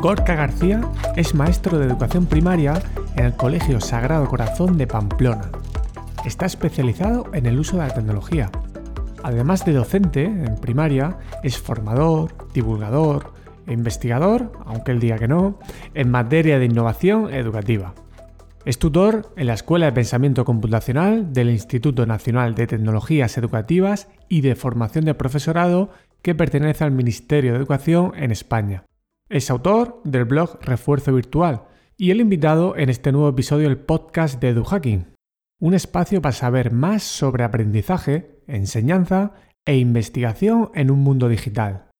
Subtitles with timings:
[0.00, 0.80] Gorka García
[1.16, 2.80] es maestro de educación primaria
[3.16, 5.50] en el Colegio Sagrado Corazón de Pamplona.
[6.24, 8.48] Está especializado en el uso de la tecnología.
[9.24, 13.32] Además de docente en primaria, es formador, divulgador
[13.66, 15.58] e investigador, aunque él diga que no,
[15.94, 17.94] en materia de innovación educativa.
[18.64, 24.42] Es tutor en la Escuela de Pensamiento Computacional del Instituto Nacional de Tecnologías Educativas y
[24.42, 25.90] de Formación de Profesorado
[26.22, 28.87] que pertenece al Ministerio de Educación en España.
[29.30, 31.64] Es autor del blog Refuerzo Virtual
[31.98, 35.08] y el invitado en este nuevo episodio del podcast de EduHacking,
[35.60, 39.34] un espacio para saber más sobre aprendizaje, enseñanza
[39.66, 41.90] e investigación en un mundo digital.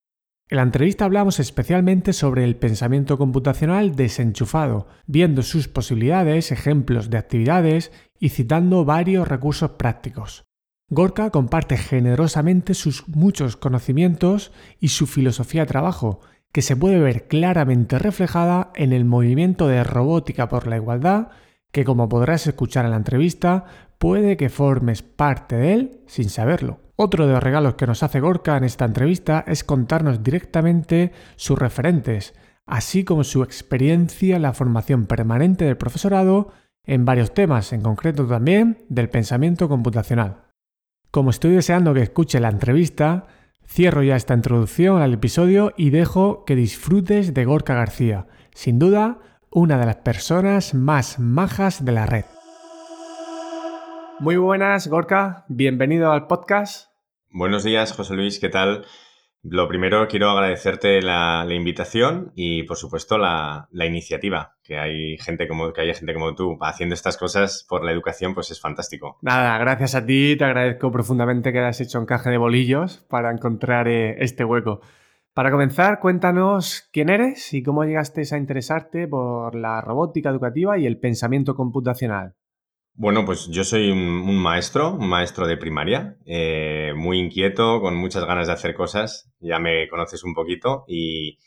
[0.49, 7.19] En la entrevista hablamos especialmente sobre el pensamiento computacional desenchufado, viendo sus posibilidades, ejemplos de
[7.19, 10.45] actividades y citando varios recursos prácticos.
[10.89, 14.51] Gorka comparte generosamente sus muchos conocimientos
[14.81, 16.21] y su filosofía de trabajo,
[16.53, 21.29] que se puede ver claramente reflejada en el movimiento de robótica por la igualdad,
[21.73, 23.65] que como podrás escuchar en la entrevista,
[23.99, 26.81] puede que formes parte de él sin saberlo.
[26.97, 31.59] Otro de los regalos que nos hace Gorka en esta entrevista es contarnos directamente sus
[31.59, 32.35] referentes,
[32.67, 36.53] así como su experiencia en la formación permanente del profesorado
[36.85, 40.47] en varios temas, en concreto también del pensamiento computacional.
[41.11, 43.27] Como estoy deseando que escuche la entrevista,
[43.71, 49.19] Cierro ya esta introducción al episodio y dejo que disfrutes de Gorka García, sin duda
[49.51, 52.25] una de las personas más majas de la red.
[54.21, 56.89] Muy buenas, Gorka, bienvenido al podcast.
[57.31, 58.87] Buenos días, José Luis, ¿qué tal?
[59.43, 64.57] Lo primero, quiero agradecerte la, invitación y, por supuesto, la, iniciativa.
[64.63, 68.35] Que hay gente como que haya gente como tú haciendo estas cosas por la educación,
[68.35, 69.19] pues es fantástico.
[69.23, 73.89] Nada, gracias a ti, te agradezco profundamente que hayas hecho encaje de bolillos para encontrar
[73.89, 74.81] eh, este hueco.
[75.35, 80.85] Para comenzar, cuéntanos quién eres y cómo llegaste a interesarte por la robótica educativa y
[80.87, 82.35] el pensamiento computacional.
[83.01, 88.25] Bueno, pues yo soy un, maestro, un maestro de primaria, eh, muy inquieto, con muchas
[88.25, 91.39] ganas de hacer cosas, ya me conoces un poquito y,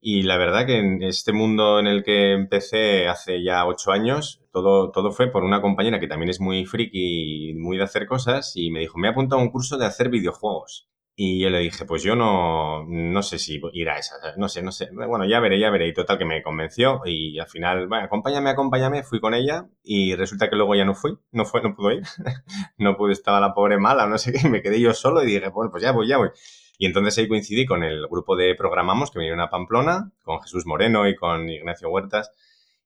[0.00, 4.42] y, la verdad que en este mundo en el que empecé hace ya ocho años,
[4.52, 8.06] todo, todo fue por una compañera que también es muy friki y muy de hacer
[8.06, 10.88] cosas y me dijo, me he apuntado a un curso de hacer videojuegos.
[11.18, 14.62] Y yo le dije, pues yo no, no sé si ir a esa, no sé,
[14.62, 14.90] no sé.
[14.92, 15.88] Bueno, ya veré, ya veré.
[15.88, 20.14] Y total que me convenció y al final, bueno, acompáñame, acompáñame, fui con ella y
[20.14, 22.02] resulta que luego ya no fui, no fue, no pudo ir.
[22.76, 25.48] no pude, estaba la pobre mala, no sé qué, me quedé yo solo y dije,
[25.48, 26.28] bueno, pues ya voy, ya voy.
[26.76, 30.66] Y entonces ahí coincidí con el grupo de Programamos que vinieron a Pamplona, con Jesús
[30.66, 32.30] Moreno y con Ignacio Huertas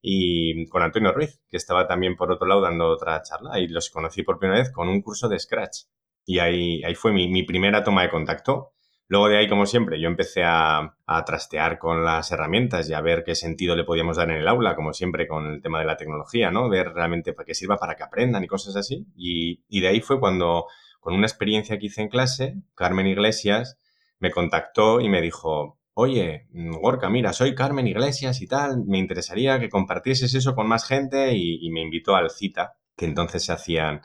[0.01, 3.91] y con Antonio Ruiz, que estaba también por otro lado dando otra charla y los
[3.91, 5.87] conocí por primera vez con un curso de Scratch.
[6.25, 8.73] Y ahí, ahí fue mi, primera toma de contacto.
[9.09, 10.95] Luego de ahí, como siempre, yo empecé a,
[11.27, 14.77] trastear con las herramientas y a ver qué sentido le podíamos dar en el aula,
[14.77, 16.69] como siempre con el tema de la tecnología, ¿no?
[16.69, 19.07] Ver realmente para qué sirva para que aprendan y cosas así.
[19.17, 20.67] Y, y de ahí fue cuando,
[21.01, 23.79] con una experiencia que hice en clase, Carmen Iglesias
[24.21, 29.59] me contactó y me dijo, oye, Gorka, mira, soy Carmen Iglesias y tal, me interesaría
[29.59, 33.53] que compartieses eso con más gente y, y me invitó al CITA, que entonces se
[33.53, 34.03] hacían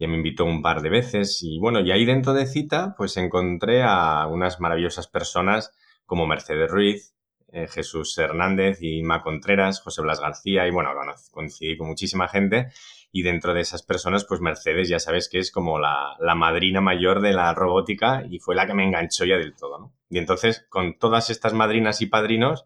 [0.00, 3.18] ya me invitó un par de veces y bueno, y ahí dentro de cita pues
[3.18, 5.72] encontré a unas maravillosas personas
[6.06, 7.14] como Mercedes Ruiz,
[7.52, 10.90] eh, Jesús Hernández y Ma Contreras, José Blas García y bueno,
[11.30, 12.68] coincidí con muchísima gente
[13.12, 17.20] y dentro de esas personas pues Mercedes ya sabes que es como la, madrina mayor
[17.20, 19.92] de la robótica y fue la que me enganchó ya del todo.
[20.08, 22.64] Y entonces con todas estas madrinas y padrinos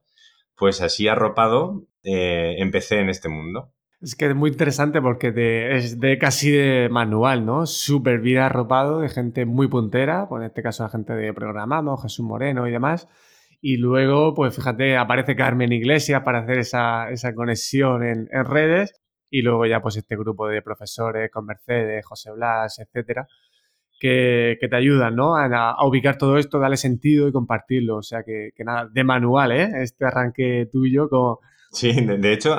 [0.54, 3.72] pues así arropado eh, empecé en este mundo.
[4.00, 5.32] Es que es muy interesante porque
[5.76, 7.64] es de casi de manual, ¿no?
[7.66, 12.02] Súper bien arropado de gente muy puntera, pues en este caso la gente de Programamos,
[12.02, 13.08] Jesús Moreno y demás.
[13.66, 18.92] Y luego, pues fíjate, aparece Carmen Iglesias para hacer esa, conexión en, redes.
[19.30, 23.26] Y luego ya pues este grupo de profesores con Mercedes, José Blas, etcétera,
[23.98, 25.34] que, te ayudan, ¿no?
[25.34, 27.96] A, ubicar todo esto, darle sentido y compartirlo.
[27.96, 29.70] O sea que, nada, de manual, ¿eh?
[29.80, 31.40] Este arranque tuyo como...
[31.72, 32.54] Sí, de hecho,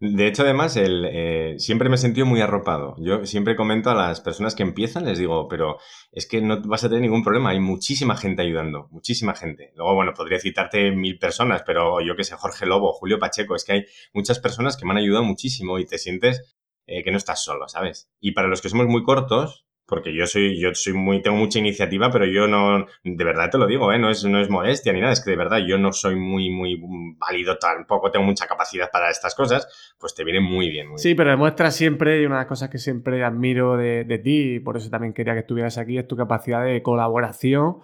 [0.00, 2.94] de hecho, además, el, eh, siempre me he sentido muy arropado.
[2.98, 5.78] Yo siempre comento a las personas que empiezan, les digo, pero
[6.12, 7.50] es que no vas a tener ningún problema.
[7.50, 9.72] Hay muchísima gente ayudando, muchísima gente.
[9.74, 13.64] Luego, bueno, podría citarte mil personas, pero yo que sé, Jorge Lobo, Julio Pacheco, es
[13.64, 16.56] que hay muchas personas que me han ayudado muchísimo y te sientes
[16.86, 18.08] eh, que no estás solo, ¿sabes?
[18.20, 21.58] Y para los que somos muy cortos, porque yo soy, yo soy muy, tengo mucha
[21.58, 23.98] iniciativa, pero yo no, de verdad te lo digo, ¿eh?
[23.98, 26.50] no, es, no es modestia ni nada, es que de verdad yo no soy muy,
[26.50, 26.78] muy
[27.16, 30.98] válido, tampoco tengo mucha capacidad para estas cosas, pues te viene muy bien.
[30.98, 34.56] sí, pero demuestra siempre, y una de las cosas que siempre admiro de, de ti,
[34.56, 37.78] y por eso también quería que estuvieras aquí, es tu capacidad de colaboración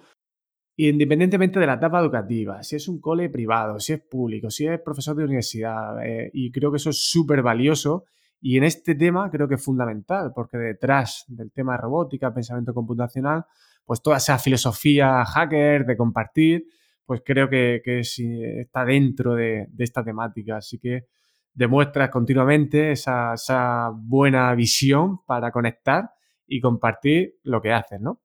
[0.77, 4.81] independientemente de la etapa educativa, si es un cole privado, si es público, si es
[4.81, 8.05] profesor de universidad, eh, y creo que eso es súper valioso.
[8.47, 13.47] Y en este tema creo que es fundamental, porque detrás del tema robótica, pensamiento computacional,
[13.87, 16.67] pues toda esa filosofía hacker de compartir,
[17.07, 20.59] pues creo que, está dentro de, esta temática.
[20.59, 21.07] Así que
[21.55, 26.11] demuestras continuamente esa, esa buena visión para conectar
[26.47, 28.21] y compartir lo que haces, ¿no?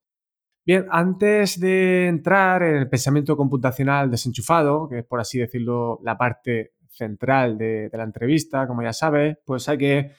[0.66, 6.18] Bien, antes de entrar en el pensamiento computacional desenchufado, que es por así decirlo la
[6.18, 10.12] parte central de, la entrevista, como ya sabes, pues hay que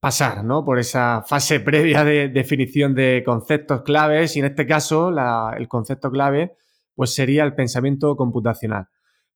[0.00, 0.64] pasar ¿no?
[0.64, 5.10] por esa fase previa de definición de conceptos claves y en este caso
[5.56, 6.56] el concepto clave
[6.94, 8.88] pues sería el pensamiento computacional.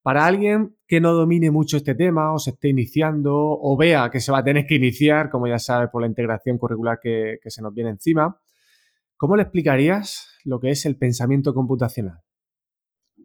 [0.02, 4.20] Para alguien que no domine mucho este tema o se esté iniciando o vea que
[4.20, 7.60] se va a tener que iniciar, como ya sabes, por la integración curricular que se
[7.60, 8.40] nos viene encima,
[9.20, 12.22] ¿Cómo le explicarías lo que es el pensamiento computacional?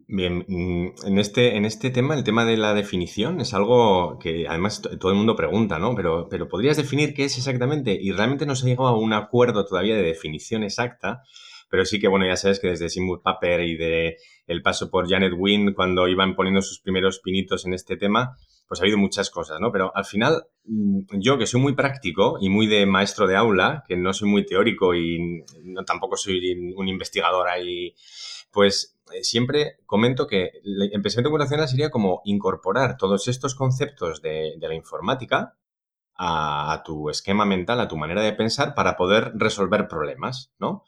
[0.08, 4.46] Bien, mm, en este, en este tema, el tema de la definición es algo que
[4.48, 5.96] además todo el mundo pregunta, ¿no?
[5.96, 7.98] Pero, pero ¿podrías definir qué es exactamente?
[8.00, 11.22] Y realmente no se ha llegado a un acuerdo todavía de definición exacta,
[11.68, 14.16] pero sí que, bueno, ya sabes que desde Simul Paper y de
[14.46, 18.36] el paso por Janet Wynn, cuando iban poniendo sus primeros pinitos en este tema,
[18.68, 19.72] pues ha habido muchas cosas, ¿no?
[19.72, 23.82] Pero al final, mm, yo que soy muy práctico y muy de maestro de aula,
[23.88, 27.92] que no soy muy teórico y no, tampoco soy un investigador ahí,
[28.52, 34.56] pues eh, siempre comento que el pensamiento computacional sería como incorporar todos estos conceptos de,
[34.60, 35.56] la informática
[36.16, 40.84] a, tu esquema mental, a tu manera de pensar para poder resolver problemas, ¿no?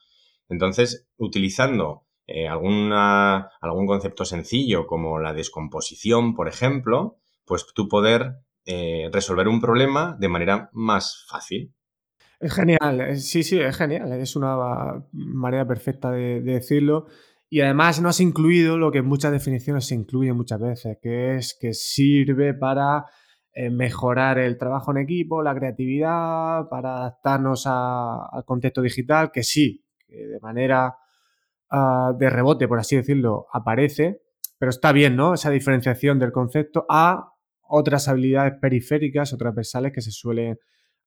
[0.49, 8.37] Entonces, utilizando eh, alguna, algún concepto sencillo como la descomposición, por ejemplo, pues tú poder
[8.65, 11.73] eh, resolver un problema de manera más fácil.
[12.39, 17.07] Es genial, sí, sí, es genial, es una manera perfecta de, decirlo.
[17.51, 21.37] Y además no has incluido lo que en muchas definiciones se incluye muchas veces, que
[21.37, 23.07] es que sirve para
[23.53, 29.85] eh, mejorar el trabajo en equipo, la creatividad, para adaptarnos al contexto digital, que sí,
[30.07, 30.97] de manera
[31.71, 34.23] ah, de rebote, por así decirlo, aparece,
[34.59, 35.35] pero está bien, ¿no?
[35.35, 40.59] Esa diferenciación del concepto a otras habilidades periféricas o transversales que se suelen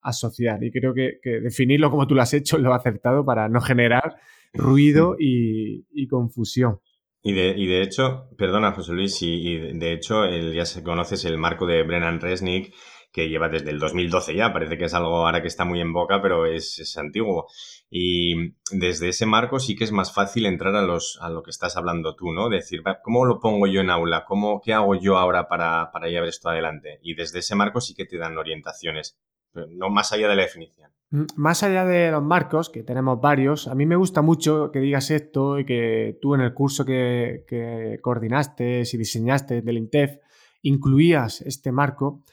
[0.01, 0.63] asociar.
[0.63, 4.15] Y creo que, definirlo como tú lo has hecho lo acertado para no generar
[4.53, 6.79] ruido y, confusión.
[7.23, 11.23] Y de, y de, hecho, perdona José Luis, y, de hecho el, ya se conoces
[11.25, 12.73] el marco de Brennan Resnick,
[13.11, 15.91] que lleva desde el 2012 ya, parece que es algo ahora que está muy en
[15.91, 17.47] boca, pero es, es antiguo.
[17.89, 21.51] Y desde ese marco sí que es más fácil entrar a, los, a lo que
[21.51, 22.49] estás hablando tú, ¿no?
[22.49, 24.23] Decir, ¿cómo lo pongo yo en aula?
[24.25, 26.99] ¿Cómo, ¿Qué hago yo ahora para, para llevar esto adelante?
[27.03, 29.19] Y desde ese marco sí que te dan orientaciones,
[29.53, 30.91] no más allá de la definición.
[31.11, 34.79] Mm, más allá de los marcos, que tenemos varios, a mí me gusta mucho que
[34.79, 40.17] digas esto y que tú en el curso que, coordinaste y diseñaste del INTEF
[40.63, 42.23] incluías este marco.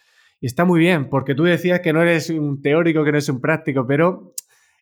[0.40, 3.28] Y está muy bien, porque tú decías que no eres un teórico, que no eres
[3.28, 4.34] un práctico, pero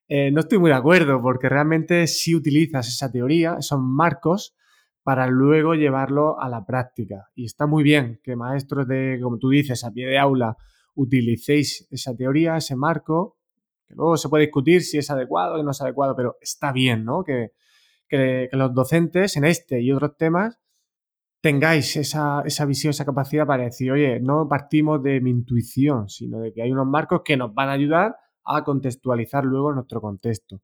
[0.09, 4.55] eh, no estoy muy de acuerdo porque realmente sí utilizas esa teoría, esos marcos,
[5.03, 7.29] para luego llevarlo a la práctica.
[7.35, 10.56] Y está muy bien que maestros de, como tú dices, a pie de aula,
[10.97, 13.39] utilicéis esa teoría, ese marco,
[13.87, 17.05] que luego se puede discutir si es adecuado o no es adecuado, pero está bien,
[17.05, 17.23] ¿no?
[17.23, 17.53] Que,
[18.09, 20.59] que, los docentes en este y otros temas
[21.41, 26.41] tengáis esa, esa, visión, esa capacidad para decir, oye, no partimos de mi intuición, sino
[26.41, 30.61] de que hay unos marcos que nos van a ayudar a contextualizar luego nuestro contexto.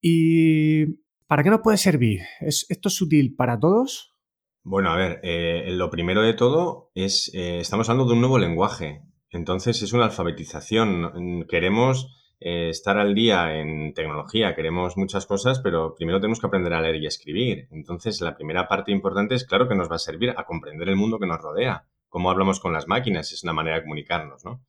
[0.00, 0.86] ¿Y
[1.26, 2.20] para qué nos puede servir?
[2.40, 4.14] ¿Esto es útil para todos?
[4.62, 8.38] Bueno, a ver, eh, lo primero de todo es, eh, estamos hablando de un nuevo
[8.38, 11.46] lenguaje, entonces es una alfabetización.
[11.48, 12.08] Queremos
[12.40, 16.80] eh, estar al día en tecnología, queremos muchas cosas, pero primero tenemos que aprender a
[16.80, 17.68] leer y escribir.
[17.70, 20.96] Entonces, la primera parte importante es, claro, que nos va a servir a comprender el
[20.96, 24.62] mundo que nos rodea, cómo hablamos con las máquinas, es una manera de comunicarnos, ¿no?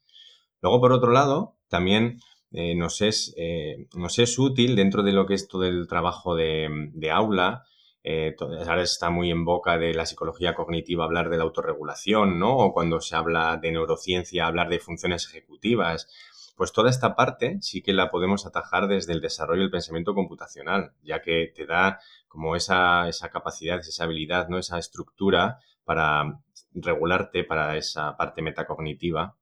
[0.61, 2.19] Luego, por otro lado, también
[2.51, 6.35] eh, nos, es, eh, nos es útil dentro de lo que es todo el trabajo
[6.35, 7.63] de, aula.
[8.03, 12.57] Eh, ahora está muy en boca de la psicología cognitiva hablar de la autorregulación, ¿no?
[12.57, 16.07] O cuando se habla de neurociencia, hablar de funciones ejecutivas.
[16.55, 20.93] Pues toda esta parte sí que la podemos atajar desde el desarrollo del pensamiento computacional,
[21.03, 24.57] ya que te da como esa, esa capacidad, esa habilidad, ¿no?
[24.57, 26.39] Esa estructura para
[26.73, 29.35] regularte para esa parte metacognitiva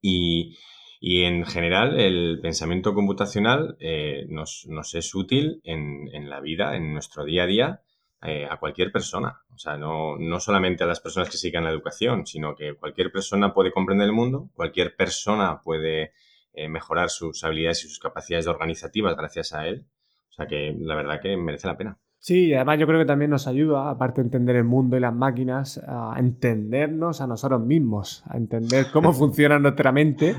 [0.00, 0.56] y,
[1.00, 7.44] en general el pensamiento computacional eh, nos, es útil en, la vida, en nuestro día
[7.44, 7.82] a día,
[8.22, 9.42] eh, a cualquier persona.
[9.54, 13.52] O sea, no, solamente a las personas que sigan la educación, sino que cualquier persona
[13.52, 16.12] puede comprender el mundo, cualquier persona puede
[16.52, 19.86] eh, mejorar sus habilidades y sus capacidades organizativas gracias a él.
[20.30, 21.98] O sea que la verdad que merece la pena.
[22.18, 25.14] Sí, además yo creo que también nos ayuda, aparte de entender el mundo y las
[25.14, 30.34] máquinas, a entendernos a nosotros mismos, a entender cómo funciona nuestra mente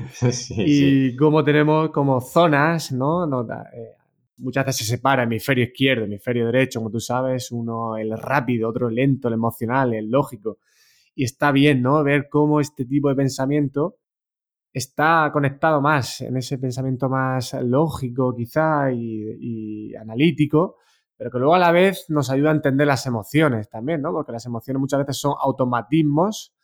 [0.50, 3.24] y cómo tenemos como zonas, ¿no?
[3.72, 3.96] Eh,
[4.38, 8.88] muchas veces se separa hemisferio izquierdo, hemisferio derecho, como tú sabes, uno el rápido, otro
[8.88, 10.58] el lento, el emocional, el lógico.
[11.14, 12.02] Y está bien, ¿no?
[12.04, 13.96] Ver cómo este tipo de pensamiento
[14.72, 20.76] está conectado más en ese pensamiento más lógico quizá y, analítico,
[21.18, 24.12] pero que luego a la vez nos ayuda a entender las emociones también, ¿no?
[24.12, 26.54] Porque las emociones muchas veces son automatismos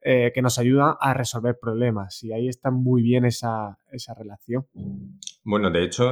[0.00, 3.76] eh, que nos ayudan a resolver problemas y ahí está muy bien esa,
[4.16, 4.66] relación.
[5.42, 6.10] Bueno, de hecho,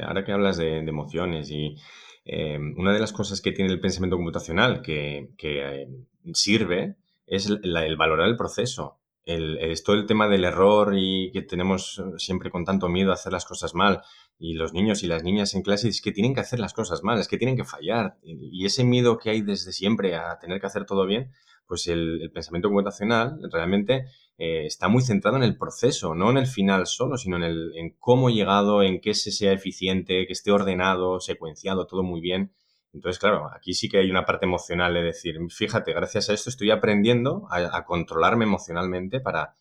[0.00, 1.76] ahora que hablas de, emociones y
[2.24, 5.88] eh, una de las cosas que tiene el pensamiento computacional que, eh,
[6.32, 12.02] sirve es el valorar el proceso el, es el tema del error y que tenemos
[12.16, 14.02] siempre con tanto miedo a hacer las cosas mal.
[14.38, 17.02] Y los niños y las niñas en clase es que tienen que hacer las cosas
[17.02, 18.18] mal, es que tienen que fallar.
[18.22, 21.32] Y ese miedo que hay desde siempre a tener que hacer todo bien,
[21.66, 24.06] pues el, pensamiento computacional realmente
[24.38, 27.72] eh, está muy centrado en el proceso, no en el final solo, sino en, el,
[27.76, 32.20] en cómo he llegado, en que se sea eficiente, que esté ordenado, secuenciado, todo muy
[32.20, 32.52] bien.
[32.92, 36.50] Entonces, claro, aquí sí que hay una parte emocional de decir, fíjate, gracias a esto
[36.50, 39.56] estoy aprendiendo a, controlarme emocionalmente para,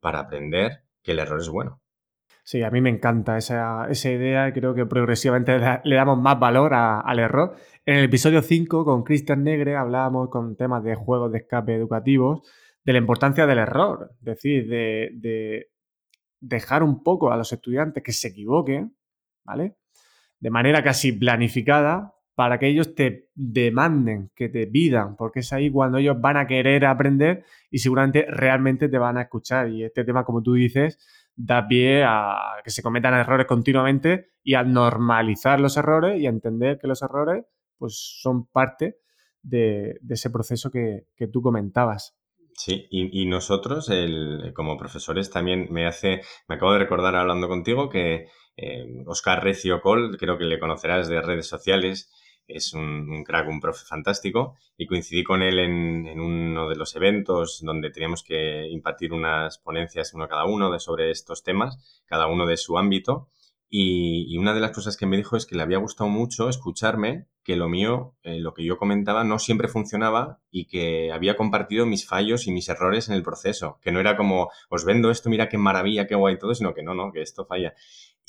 [0.00, 1.79] para aprender que el error es bueno.
[2.50, 6.74] Sí, a mí me encanta esa, idea y creo que progresivamente le damos más valor
[6.74, 7.54] al error.
[7.86, 12.40] En el episodio 5 con Cristian Negre hablábamos con temas de juegos de escape educativos
[12.82, 15.70] de la importancia del error, es decir, de, de
[16.40, 18.96] dejar un poco a los estudiantes que se equivoquen,
[19.44, 19.76] ¿vale?
[20.40, 25.70] De manera casi planificada para que ellos te demanden, que te pidan, porque es ahí
[25.70, 29.68] cuando ellos van a querer aprender y seguramente realmente te van a escuchar.
[29.68, 30.98] Y este tema, como tú dices,
[31.42, 36.30] da pie a que se cometan errores continuamente y a normalizar los errores y a
[36.30, 37.44] entender que los errores
[37.78, 38.98] pues, son parte
[39.42, 42.16] de, ese proceso que, tú comentabas.
[42.54, 43.90] Sí, y, nosotros,
[44.54, 49.80] como profesores, también me hace, me acabo de recordar hablando contigo que eh, Oscar Recio
[49.80, 52.12] Col, creo que le conocerás de redes sociales,
[52.54, 57.60] es un, crack, un profe fantástico, y coincidí con él en, uno de los eventos
[57.62, 62.46] donde teníamos que impartir unas ponencias uno cada uno de, sobre estos temas, cada uno
[62.46, 63.28] de su ámbito.
[63.72, 67.26] Y, una de las cosas que me dijo es que le había gustado mucho escucharme,
[67.44, 71.86] que lo mío, eh, lo que yo comentaba, no siempre funcionaba y que había compartido
[71.86, 73.78] mis fallos y mis errores en el proceso.
[73.80, 76.82] Que no era como, os vendo esto, mira qué maravilla, qué guay todo, sino que
[76.82, 77.74] no, no, que esto falla.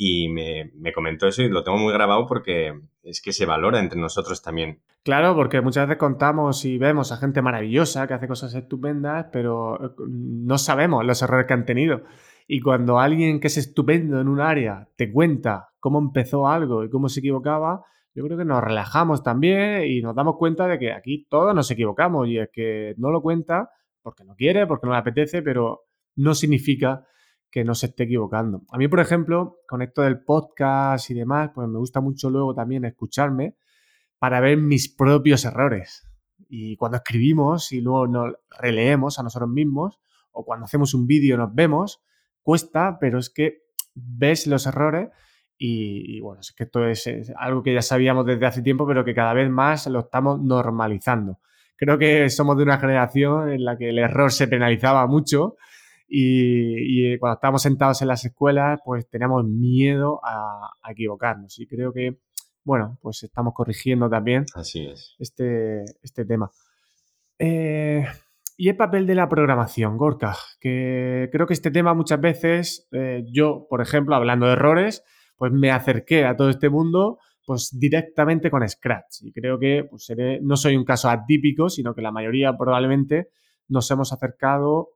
[0.03, 3.79] Y me, me comentó eso y lo tengo muy grabado porque es que se valora
[3.79, 4.81] entre nosotros también.
[5.03, 9.75] Claro, porque muchas veces contamos y vemos a gente maravillosa que hace cosas estupendas, pero
[9.75, 12.01] eh, no sabemos los errores que han tenido.
[12.47, 16.89] Y cuando alguien que es estupendo en un área te cuenta cómo empezó algo y
[16.89, 20.93] cómo se equivocaba, yo creo que nos relajamos también y nos damos cuenta de que
[20.93, 23.69] aquí todos nos equivocamos y es que no lo cuenta
[24.01, 25.83] porque no quiere, porque no le apetece, pero
[26.15, 27.05] no significa
[27.51, 28.63] que no se esté equivocando.
[28.71, 32.55] A mí, por ejemplo, con esto del podcast y demás, pues me gusta mucho luego
[32.55, 33.55] también escucharme
[34.17, 36.07] para ver mis propios errores.
[36.47, 39.99] Y cuando escribimos y luego nos releemos a nosotros mismos,
[40.31, 42.01] o cuando hacemos un vídeo nos vemos,
[42.41, 45.09] cuesta, pero es que ves los errores
[45.57, 49.05] y, bueno, es que esto es, es, algo que ya sabíamos desde hace tiempo, pero
[49.05, 51.39] que cada vez más lo estamos normalizando.
[51.75, 55.57] Creo que somos de una generación en la que el error se penalizaba mucho
[56.13, 61.57] y, cuando estábamos sentados en las escuelas, pues teníamos miedo a, equivocarnos.
[61.59, 62.19] Y creo que,
[62.65, 65.15] bueno, pues estamos corrigiendo también Así es.
[65.19, 66.51] Este, este tema.
[67.39, 68.05] Eh,
[68.57, 73.23] y el papel de la programación, Gorka, que creo que este tema muchas veces, eh,
[73.31, 75.03] yo, por ejemplo, hablando de errores,
[75.37, 79.23] pues me acerqué a todo este mundo pues directamente con Scratch.
[79.23, 83.29] Y creo que pues, no soy un caso atípico, sino que la mayoría probablemente
[83.67, 84.89] nos hemos acercado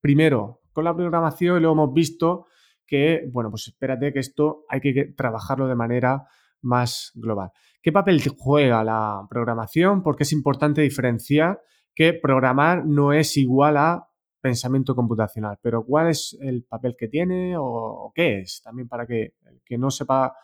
[0.00, 2.46] primero con la programación y luego hemos visto
[2.86, 6.26] que, bueno, pues espérate que esto hay que trabajarlo de manera
[6.62, 7.50] más global.
[7.82, 10.02] ¿Qué papel juega la programación?
[10.02, 11.60] Porque es importante diferenciar
[11.94, 14.08] que programar no es igual a
[14.40, 18.62] pensamiento computacional, pero ¿cuál es el papel que tiene o, qué es?
[18.62, 19.34] También para que
[19.70, 20.36] que no sepa,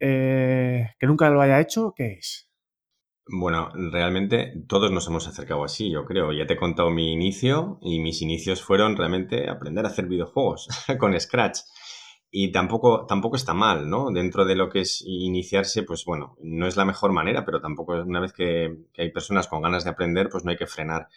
[0.00, 2.47] eh, que nunca lo haya hecho, ¿qué es?
[3.30, 6.32] Bueno, realmente todos nos hemos acercado así, yo creo.
[6.32, 10.68] Ya te he contado mi inicio y mis inicios fueron realmente aprender a hacer videojuegos
[10.98, 11.58] con Scratch.
[12.30, 14.10] Y tampoco, tampoco está mal, ¿no?
[14.10, 17.94] Dentro de lo que es iniciarse, pues bueno, no es la mejor manera, pero tampoco
[17.94, 21.08] una vez que, hay personas con ganas de aprender, pues no hay que frenar.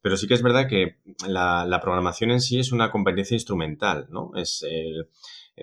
[0.00, 4.30] Pero sí que es verdad que la, programación en sí es una competencia instrumental, ¿no?
[4.36, 4.64] Es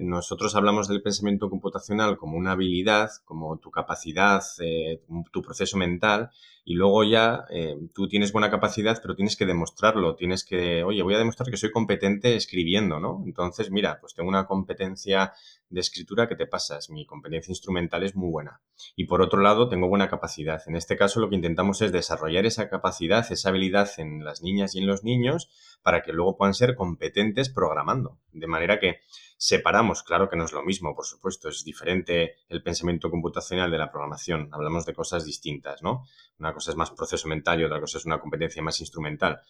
[0.02, 6.30] nosotros hablamos del pensamiento computacional como una habilidad, como tu capacidad, eh, tu proceso mental,
[6.64, 11.04] y luego ya eh, tú tienes buena capacidad, pero tienes que demostrarlo, tienes que, oye,
[11.04, 13.22] voy a demostrar que soy competente escribiendo, ¿no?
[13.26, 15.34] Entonces, mira, pues tengo una competencia
[15.76, 18.62] de escritura que te pasas, mi competencia instrumental es muy buena.
[18.96, 20.62] Y por otro lado, tengo buena capacidad.
[20.68, 24.74] En este caso, lo que intentamos es desarrollar esa capacidad, esa habilidad en las niñas
[24.74, 25.50] y en los niños
[25.84, 28.18] para que luego puedan ser competentes programando.
[28.32, 29.02] De manera que
[29.38, 33.78] separamos, claro que no es lo mismo, por supuesto, es diferente el pensamiento computacional de
[33.78, 34.48] la programación.
[34.54, 36.06] Hablamos de cosas distintas, ¿no?
[36.40, 39.42] Una cosa es más proceso mental y otra cosa es una competencia más instrumental.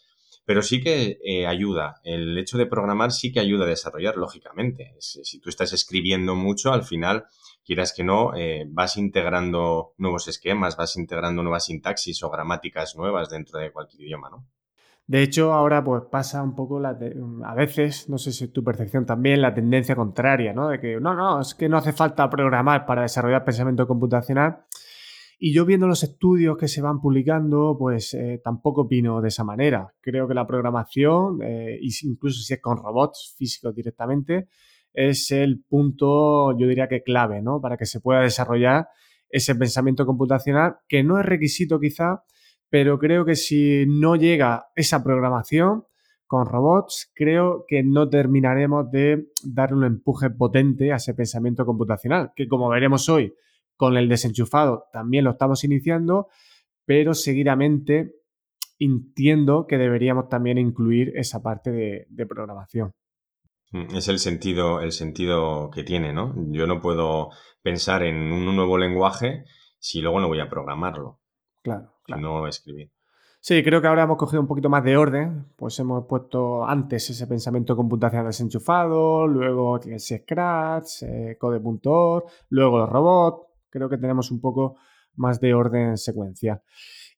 [0.46, 4.96] Pero sí que eh, ayuda, el hecho de programar sí que ayuda a desarrollar, lógicamente.
[5.00, 7.26] Si, tú estás escribiendo mucho, al final,
[7.66, 13.30] quieras que no, eh, vas integrando nuevos esquemas, vas integrando nuevas sintaxis o gramáticas nuevas
[13.30, 14.46] dentro de cualquier idioma, ¿no?
[15.08, 16.98] De hecho, ahora pues pasa un poco la
[17.44, 20.70] a veces, no sé si es tu percepción también, la tendencia contraria, ¿no?
[20.70, 24.66] De que no, no, es que no hace falta programar para desarrollar pensamiento computacional.
[25.38, 29.44] Y yo viendo los estudios que se van publicando, pues eh, tampoco opino de esa
[29.44, 29.94] manera.
[30.02, 34.48] Creo que la programación, eh, incluso si es con robots físicos directamente,
[34.94, 37.60] es el punto, yo diría que clave, ¿no?
[37.60, 38.88] Para que se pueda desarrollar
[39.30, 42.24] ese pensamiento computacional, que no es requisito quizá
[42.70, 45.86] pero creo que si no llega esa programación
[46.28, 52.32] con robots, creo que no terminaremos de dar un empuje potente a ese pensamiento computacional,
[52.36, 53.34] que como veremos hoy
[53.78, 56.28] con el desenchufado también lo estamos iniciando,
[56.86, 58.16] pero seguidamente
[58.80, 61.72] entiendo que deberíamos también incluir esa parte
[62.10, 62.94] de, programación.
[63.72, 66.36] Mm, es el sentido, el sentido que tiene, ¿no?
[66.52, 67.30] Yo no puedo
[67.62, 69.46] pensar en un nuevo lenguaje
[69.80, 71.20] si luego no voy a programarlo.
[71.62, 72.92] Claro no escribir.
[73.40, 77.08] Sí, creo que ahora hemos cogido un poquito más de orden, pues hemos puesto antes
[77.12, 83.45] ese pensamiento computacional desenchufado, luego Scratch, eh, Code.org, luego los robots,
[83.78, 84.78] creo que tenemos un poco
[85.16, 86.62] más de orden en secuencia.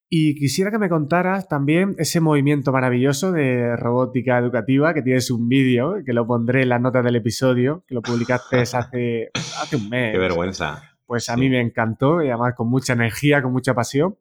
[0.10, 5.49] Y quisiera que me contaras también ese movimiento maravilloso de robótica educativa, que tienes un
[5.49, 9.89] vídeo, que lo pondré en las notas del episodio, que lo publicaste hace, hace un
[9.89, 10.13] mes.
[10.13, 10.81] Qué vergüenza.
[11.05, 14.17] Pues a mí me encantó y además con mucha energía, con mucha pasión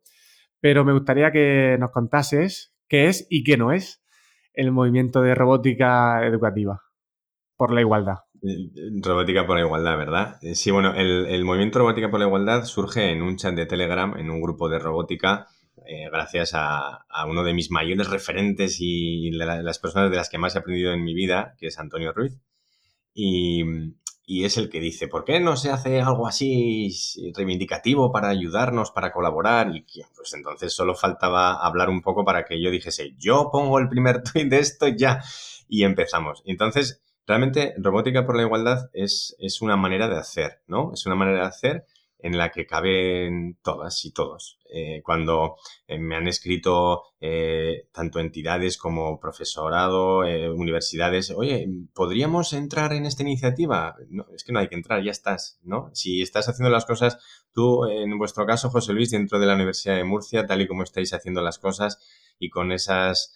[0.60, 4.02] pero me gustaría que nos contases qué es y qué no es
[4.52, 6.82] el movimiento de robótica educativa
[7.56, 8.16] por la igualdad.
[9.02, 10.38] Robótica por la igualdad, ¿verdad?
[10.42, 14.16] Eh, sí, bueno, el, movimiento Robótica por la Igualdad surge en un chat de Telegram,
[14.16, 15.46] en un grupo de robótica,
[15.86, 20.54] eh, gracias a, uno de mis mayores referentes y las personas de las que más
[20.54, 22.38] he aprendido en mi vida, que es Antonio Ruiz.
[23.14, 23.62] Y,
[24.28, 26.90] y es el que dice, ¿por qué no se hace algo así
[27.32, 29.74] reivindicativo para ayudarnos, para colaborar?
[29.74, 33.88] Y pues entonces solo faltaba hablar un poco para que yo dijese, yo pongo el
[33.88, 35.22] primer tweet de esto ya.
[35.68, 36.42] Y empezamos.
[36.44, 40.92] Entonces, realmente robótica por la igualdad es, es una manera de hacer, ¿no?
[40.92, 41.86] Es una manera de hacer
[42.18, 44.58] en la que caben todas y todos.
[44.72, 50.20] Eh, cuando eh, me han escrito eh, tanto entidades como profesorado,
[50.54, 53.96] universidades, oye, ¿podríamos entrar en esta iniciativa?
[54.08, 55.90] No, es que no hay que entrar, ya estás, ¿no?
[55.92, 57.18] Si estás haciendo las cosas,
[57.52, 60.82] tú, en vuestro caso, José Luis, dentro de la Universidad de Murcia, tal y como
[60.82, 61.98] estáis haciendo las cosas
[62.38, 63.34] y con esas...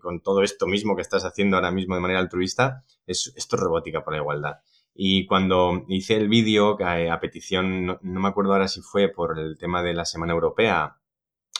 [0.00, 3.62] con todo esto mismo que estás haciendo ahora mismo de manera altruista, es, esto es
[3.62, 4.56] robótica por la igualdad.
[4.98, 9.58] Y cuando hice el vídeo, a, petición, no, me acuerdo ahora si fue por el
[9.58, 10.96] tema de la Semana Europea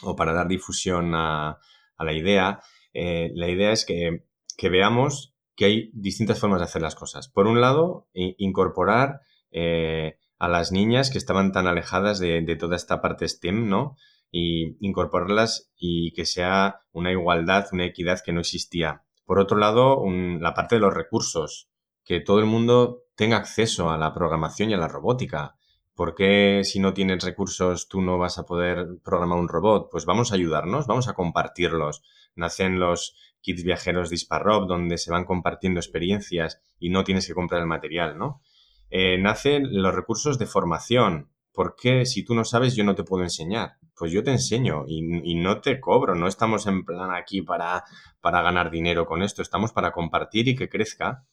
[0.03, 1.59] o para dar difusión a,
[1.99, 2.61] la idea,
[2.95, 4.25] eh, la idea es que,
[4.71, 7.29] veamos que hay distintas formas de hacer las cosas.
[7.29, 13.03] Por un lado, incorporar eh, a las niñas que estaban tan alejadas de, toda esta
[13.03, 13.97] parte STEM, ¿no?
[14.39, 19.03] Y incorporarlas y que sea una igualdad, una equidad que no existía.
[19.25, 21.71] Por otro lado, la parte de los recursos,
[22.05, 25.57] que todo el mundo tenga acceso a la programación y a la robótica.
[25.95, 29.89] ¿Por qué si no tienes recursos tú no vas a poder programar un robot?
[29.91, 32.03] Pues vamos a ayudarnos, vamos a compartirlos.
[32.35, 37.33] Nacen los kits viajeros de Disparrop donde se van compartiendo experiencias y no tienes que
[37.33, 38.43] comprar el material, ¿no?
[38.91, 41.31] Eh, nacen los recursos de formación.
[41.57, 43.79] ¿Por qué si tú no sabes yo no te puedo enseñar?
[43.97, 46.15] Pues yo te enseño y, no te cobro.
[46.15, 47.83] No estamos en plan aquí para,
[48.21, 49.41] para ganar dinero con esto.
[49.41, 51.25] Estamos para compartir y que crezca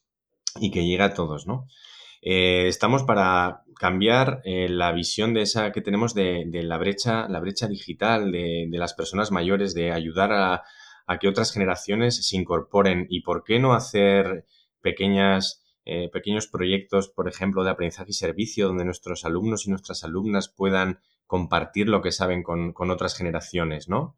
[0.61, 1.67] y que llegue a todos, ¿no?
[2.21, 7.41] Eh, estamos para cambiar eh, la visión de esa que tenemos de, la brecha, la
[7.41, 10.63] brecha digital de, las personas mayores, de ayudar a,
[11.19, 14.45] que otras generaciones se incorporen y por qué no hacer
[14.81, 20.03] pequeñas, eh, pequeños proyectos, por ejemplo, de aprendizaje y servicio, donde nuestros alumnos y nuestras
[20.03, 24.15] alumnas puedan compartir lo que saben con, otras generaciones, ¿no?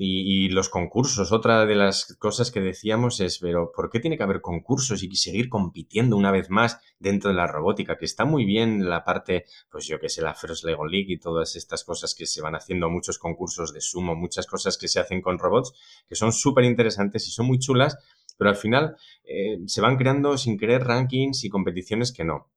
[0.00, 4.22] Y, los concursos, otra de las cosas que decíamos es, pero ¿por qué tiene que
[4.22, 7.96] haber concursos y seguir compitiendo una vez más dentro de la robótica?
[7.96, 11.18] Que está muy bien la parte, pues yo que sé, la First Lego League y
[11.18, 15.00] todas estas cosas que se van haciendo, muchos concursos de sumo, muchas cosas que se
[15.00, 15.72] hacen con robots,
[16.08, 17.98] que son súper interesantes y son muy chulas,
[18.38, 22.50] pero al final eh, se van creando sin querer rankings y competiciones que no.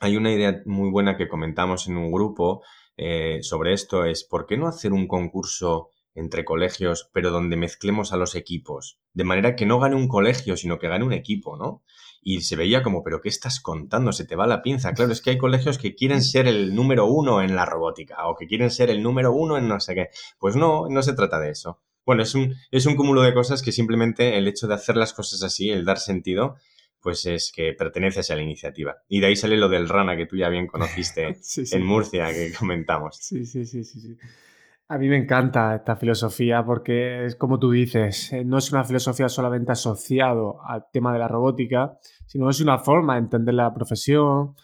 [0.00, 2.62] Hay una idea muy buena que comentamos en un grupo
[2.96, 8.12] eh, sobre esto, es ¿por qué no hacer un concurso entre colegios, pero donde mezclemos
[8.12, 11.56] a los equipos, de manera que no gane un colegio, sino que gane un equipo,
[11.56, 11.82] ¿no?
[12.22, 14.12] Y se veía como, pero ¿qué estás contando?
[14.12, 14.94] Se te va la pinza.
[14.94, 18.36] Claro, es que hay colegios que quieren ser el número uno en la robótica o
[18.36, 20.08] que quieren ser el número uno en no sé qué.
[20.38, 21.82] Pues no, no se trata de eso.
[22.06, 25.12] Bueno, es un, es un cúmulo de cosas que simplemente el hecho de hacer las
[25.12, 26.56] cosas así, el dar sentido,
[27.00, 28.96] pues es que perteneces a la iniciativa.
[29.08, 31.36] Y de ahí sale lo del Rana que tú ya bien conociste
[31.72, 33.18] en Murcia, que comentamos.
[33.20, 34.16] Sí, sí, sí, sí, sí.
[34.86, 38.84] A mí me encanta esta filosofía porque es como tú dices, eh, no es una
[38.84, 43.72] filosofía solamente asociado al tema de la robótica, sino es una forma de entender la
[43.72, 44.54] profesión.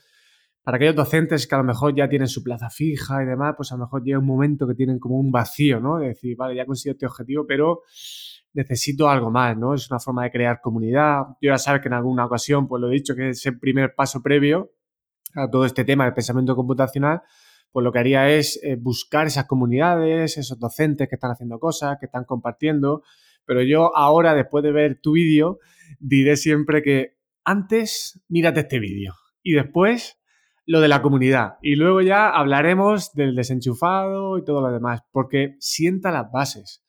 [0.63, 3.73] Para aquellos docentes que a lo mejor ya tienen su plaza fija y demás, pues
[3.73, 5.99] a lo mejor llega un momento que tienen como un vacío, ¿no?
[5.99, 7.83] De decir, vale, ya consigo este objetivo, pero
[8.53, 9.75] necesito algo más, ¿no?
[9.75, 11.23] Es una forma de crear comunidad.
[11.41, 13.95] Yo ya sabes que en alguna ocasión, pues lo he dicho, que es el primer
[13.95, 14.73] paso previo
[15.35, 17.23] a todo este tema del pensamiento computacional,
[17.73, 21.97] pues lo que haría es eh, buscar esas comunidades, esos docentes que están haciendo cosas,
[21.99, 23.03] que están compartiendo.
[23.47, 25.59] Pero yo ahora, después de ver tu vídeo,
[26.01, 30.20] diré siempre que antes mírate este vídeo y después
[30.67, 31.55] lo de la comunidad.
[31.63, 36.85] Y luego ya hablaremos del desenchufado y todo lo demás, porque sienta las bases.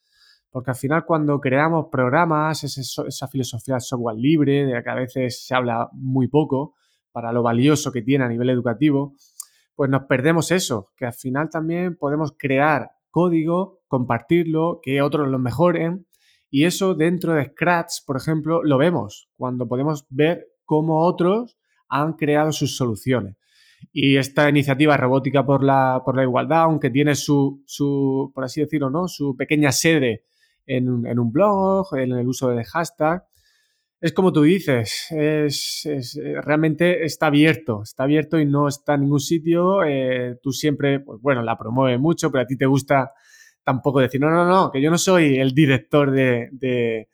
[0.50, 4.96] Porque al final cuando creamos programas, esa filosofía del software libre, de la que a
[4.96, 6.76] veces se habla muy poco,
[7.12, 9.16] para lo valioso que tiene a nivel educativo,
[9.76, 15.40] pues nos perdemos eso, que al final también podemos crear código, compartirlo, que otros lo
[15.40, 16.08] mejoren.
[16.50, 21.58] Y eso dentro de Scratch, por ejemplo, lo vemos cuando podemos ver cómo otros
[21.88, 23.38] han creado sus soluciones.
[23.92, 28.62] Y esta iniciativa robótica por la, por la igualdad, aunque tiene su, su, por así
[28.62, 29.08] decirlo, ¿no?
[29.08, 30.26] su pequeña sede
[30.66, 33.24] en, en un blog, en el uso de hashtag,
[34.02, 35.88] es como tú dices, es,
[36.44, 39.84] realmente está abierto, está abierto y no está en ningún sitio.
[39.84, 43.12] Eh, tú siempre, pues bueno, la promueves mucho, pero a ti te gusta
[43.64, 47.08] tampoco decir, no, no, no, que yo no soy el director de, de,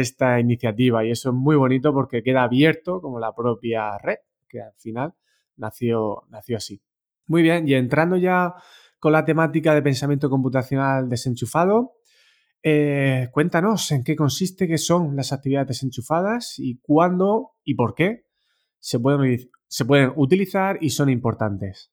[0.00, 4.60] esta iniciativa y eso es muy bonito porque queda abierto como la propia red, que
[4.60, 5.14] al final
[5.56, 6.82] nació, nació así.
[7.26, 8.54] Muy bien, y entrando ya
[8.98, 11.94] con la temática de pensamiento computacional desenchufado,
[12.62, 18.26] eh, cuéntanos en qué consiste, qué son las actividades desenchufadas y cuándo y por qué
[18.80, 21.92] se pueden, se pueden utilizar y son importantes.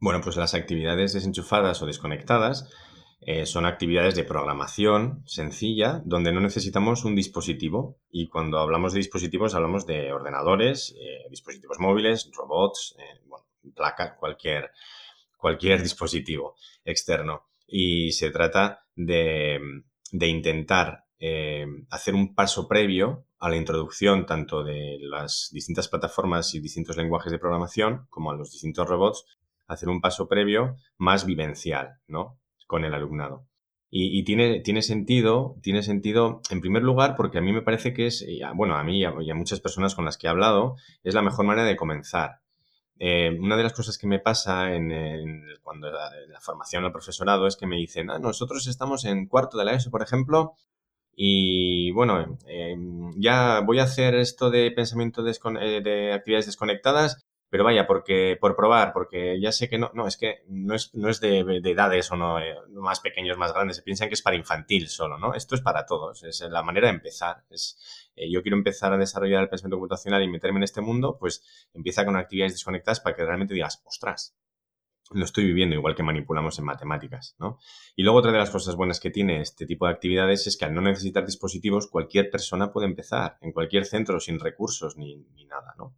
[0.00, 2.70] Bueno, pues las actividades desenchufadas o desconectadas
[3.26, 8.98] eh, son actividades de programación sencilla donde no necesitamos un dispositivo y cuando hablamos de
[8.98, 14.70] dispositivos hablamos de ordenadores, eh, dispositivos móviles, robots, bueno, placa, cualquier,
[15.38, 17.46] cualquier dispositivo externo.
[17.66, 19.58] Y se trata de,
[20.12, 26.54] de intentar eh, hacer un paso previo a la introducción tanto de las distintas plataformas
[26.54, 29.24] y distintos lenguajes de programación como a los distintos robots,
[29.66, 32.38] hacer un paso previo más vivencial, ¿no?
[32.66, 33.46] Con el alumnado.
[33.96, 38.06] Y, tiene, tiene, sentido, tiene sentido, en primer lugar, porque a mí me parece que
[38.06, 40.74] es, bueno, a mí y a, muchas personas con las que he hablado,
[41.04, 42.40] es la mejor manera de comenzar.
[42.98, 47.46] Eh, una de las cosas que me pasa en, cuando la, la, formación al profesorado
[47.46, 50.56] es que me dicen, ah, nosotros estamos en cuarto de la ESO, por ejemplo,
[51.16, 57.23] y bueno, em, ya voy a hacer esto de pensamiento eh, de actividades desconectadas
[57.54, 60.92] pero vaya, porque por probar, porque ya sé que no, no, es que no es,
[60.92, 64.22] no es de, edades o no, eh, más pequeños, más grandes, se piensan que es
[64.22, 65.34] para infantil solo, ¿no?
[65.34, 67.44] Esto es para todos, es la manera de empezar.
[67.50, 71.16] Es, eh, yo quiero empezar a desarrollar el pensamiento computacional y meterme en este mundo,
[71.16, 74.36] pues empieza con actividades desconectadas para que realmente digas, ostras,
[75.12, 77.60] lo estoy viviendo igual que manipulamos en matemáticas, ¿no?
[77.94, 80.64] Y luego otra de las cosas buenas que tiene este tipo de actividades es que
[80.64, 85.44] al no necesitar dispositivos, cualquier persona puede empezar en cualquier centro sin recursos ni, ni
[85.44, 85.94] nada, ¿no?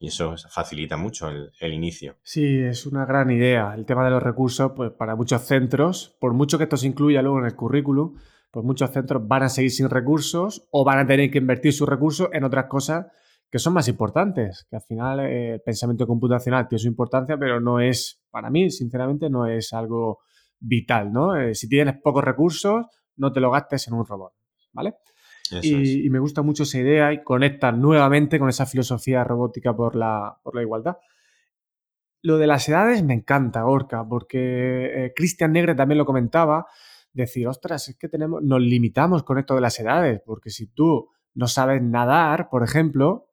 [0.00, 2.16] Y eso facilita mucho el, inicio.
[2.22, 3.74] Sí, es una gran idea.
[3.74, 7.20] El tema de los recursos, pues para muchos centros, por mucho que esto se incluya
[7.20, 8.14] luego en el currículum,
[8.52, 11.88] pues muchos centros van a seguir sin recursos o van a tener que invertir sus
[11.88, 13.06] recursos en otras cosas
[13.50, 14.66] que son más importantes.
[14.70, 18.70] Que al final eh, el pensamiento computacional tiene su importancia, pero no es, para mí,
[18.70, 20.20] sinceramente, no es algo
[20.60, 21.36] vital, ¿no?
[21.36, 24.32] Eh, si tienes pocos recursos, no te lo gastes en un robot,
[24.72, 24.94] ¿vale?
[25.62, 30.38] Y, me gusta mucho esa idea y conecta nuevamente con esa filosofía robótica por la,
[30.42, 30.96] por la igualdad.
[32.22, 36.66] Lo de las edades me encanta, Orca, porque eh, Cristian Negre también lo comentaba,
[37.12, 41.10] decir, ostras, es que tenemos, nos limitamos con esto de las edades, porque si tú
[41.34, 43.28] no sabes nadar, por ejemplo,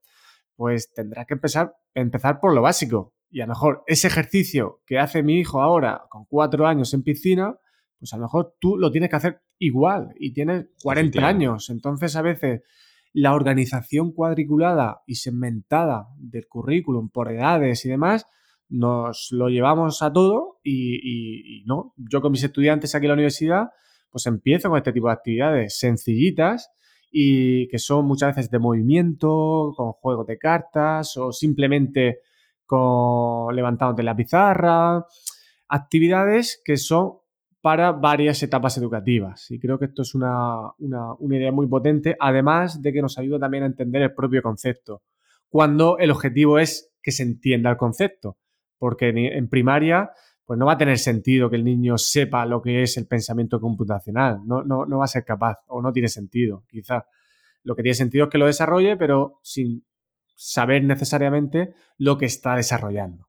[0.55, 3.13] pues tendrás que empezar, empezar por lo básico.
[3.29, 7.03] Y a lo mejor ese ejercicio que hace mi hijo ahora con cuatro años en
[7.03, 7.57] piscina,
[8.05, 11.71] pues a lo mejor tú lo tienes que hacer igual y tienes 40 años.
[11.71, 12.61] Entonces a veces
[13.13, 18.27] la organización cuadriculada y segmentada del currículum por edades y demás,
[18.69, 23.69] nos lo llevamos a todo y, no, yo con mis estudiantes aquí en la universidad,
[24.11, 26.69] pues empiezo con este tipo de actividades sencillitas
[27.09, 32.19] y que son muchas veces de movimiento, con juegos de cartas o simplemente
[32.67, 35.05] con levantándote la pizarra,
[35.67, 37.13] actividades que son
[37.65, 39.49] para varias etapas educativas.
[39.49, 40.71] Y creo que esto es una,
[41.19, 45.01] idea muy potente, además de que nos ayuda también a entender el propio concepto,
[45.49, 48.37] cuando el objetivo es que se entienda el concepto,
[48.77, 50.11] porque en primaria
[50.45, 53.59] pues no va a tener sentido que el niño sepa lo que es el pensamiento
[53.59, 57.07] computacional, no, no, no va a ser capaz o no tiene sentido, quizá.
[57.63, 59.83] Lo que tiene sentido es que lo desarrolle, pero sin
[60.35, 63.27] saber necesariamente lo que está desarrollando.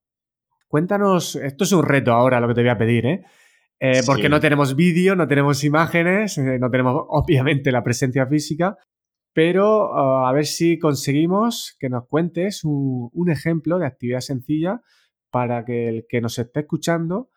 [0.68, 3.24] Cuéntanos, esto es un reto ahora lo que te voy a pedir, ¿eh?
[3.80, 8.76] Eh, porque no tenemos vídeo, no tenemos imágenes, eh, no tenemos obviamente la presencia física,
[9.34, 14.80] pero ah, a ver si conseguimos que nos cuentes un, ejemplo de actividad sencilla
[15.30, 17.30] para que el que nos esté escuchando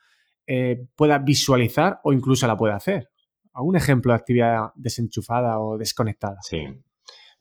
[0.47, 3.10] eh, pueda visualizar o incluso la pueda hacer.
[3.54, 6.38] Un ejemplo de actividad desenchufada o desconectada.
[6.41, 6.65] Sí.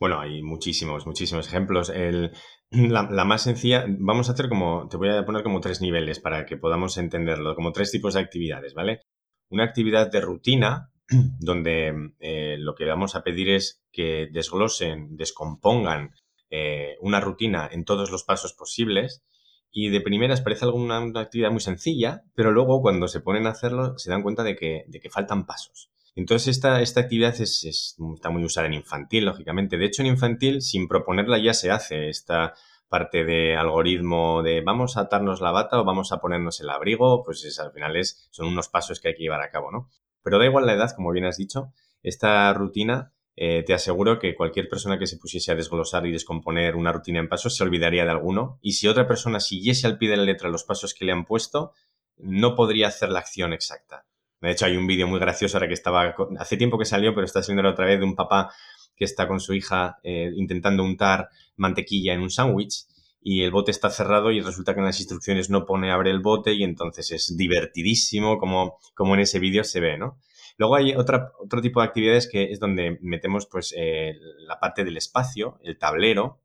[0.00, 1.90] Bueno, hay muchísimos, muchísimos ejemplos.
[1.90, 2.32] El,
[2.70, 6.44] la, más sencilla, vamos a hacer como, te voy a poner como tres niveles para
[6.44, 9.00] que podamos entenderlo, como tres tipos de actividades, ¿vale?
[9.48, 10.90] Una actividad de rutina,
[11.40, 16.14] donde eh, lo que vamos a pedir es que desglosen, descompongan
[16.50, 19.22] eh, una rutina en todos los pasos posibles.
[19.70, 23.50] Y de primeras parece alguna una actividad muy sencilla, pero luego cuando se ponen a
[23.50, 25.90] hacerlo se dan cuenta de que, de que faltan pasos.
[26.18, 29.78] Entonces, esta, esta actividad es, está muy usada en infantil, lógicamente.
[29.78, 32.54] De hecho, en infantil, sin proponerla, ya se hace esta
[32.88, 37.22] parte de algoritmo de vamos a atarnos la bata o vamos a ponernos el abrigo,
[37.22, 39.90] pues al final es, son unos pasos que hay que llevar a cabo, ¿no?
[40.24, 44.34] Pero da igual la edad, como bien has dicho, esta rutina eh, te aseguro que
[44.34, 48.04] cualquier persona que se pusiese a desglosar y descomponer una rutina en pasos se olvidaría
[48.04, 48.58] de alguno.
[48.60, 51.26] Y si otra persona siguiese al pie de la letra los pasos que le han
[51.26, 51.74] puesto,
[52.16, 54.08] no podría hacer la acción exacta.
[54.40, 57.24] De hecho, hay un vídeo muy gracioso ahora que estaba, hace tiempo que salió, pero
[57.24, 58.50] está saliendo otra vez de un papá
[58.96, 62.86] que está con su hija eh, intentando untar mantequilla en un sándwich
[63.20, 66.20] y el bote está cerrado y resulta que en las instrucciones no pone abre el
[66.20, 70.18] bote y entonces es divertidísimo como, como en ese vídeo se ve, ¿no?
[70.56, 74.84] Luego hay otra, otro tipo de actividades que es donde metemos pues eh, la parte
[74.84, 76.40] del espacio, el tablero.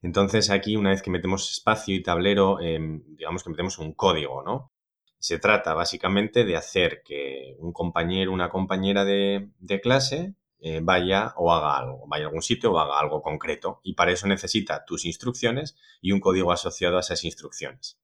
[0.00, 4.42] Entonces aquí una vez que metemos espacio y tablero, em, digamos que metemos un código,
[4.42, 4.72] ¿no?
[5.18, 9.50] Se trata básicamente de hacer que un compañero, una compañera de,
[9.82, 13.80] clase eh, vaya o haga algo, vaya a algún sitio o haga algo concreto.
[13.82, 17.98] Y para eso necesita tus instrucciones y un código asociado a esas instrucciones.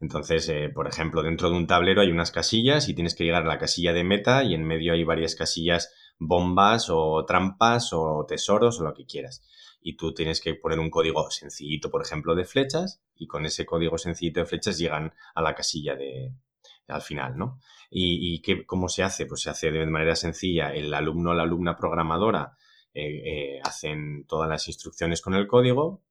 [0.00, 3.42] Entonces, eh, por ejemplo, dentro de un tablero hay unas casillas y tienes que llegar
[3.42, 8.24] a la casilla de meta y en medio hay varias casillas bombas o trampas o
[8.28, 9.42] tesoros o lo que quieras
[9.80, 13.64] y tú tienes que poner un código sencillito, por ejemplo, de flechas y con ese
[13.66, 16.32] código sencillito de flechas llegan a la casilla de
[16.88, 17.60] al final, ¿no?
[17.90, 19.26] ¿Y, qué, cómo se hace?
[19.26, 20.72] Pues se hace de manera sencilla.
[20.72, 22.56] El alumno o la alumna programadora
[22.94, 26.02] eh, eh, hacen todas las instrucciones con el código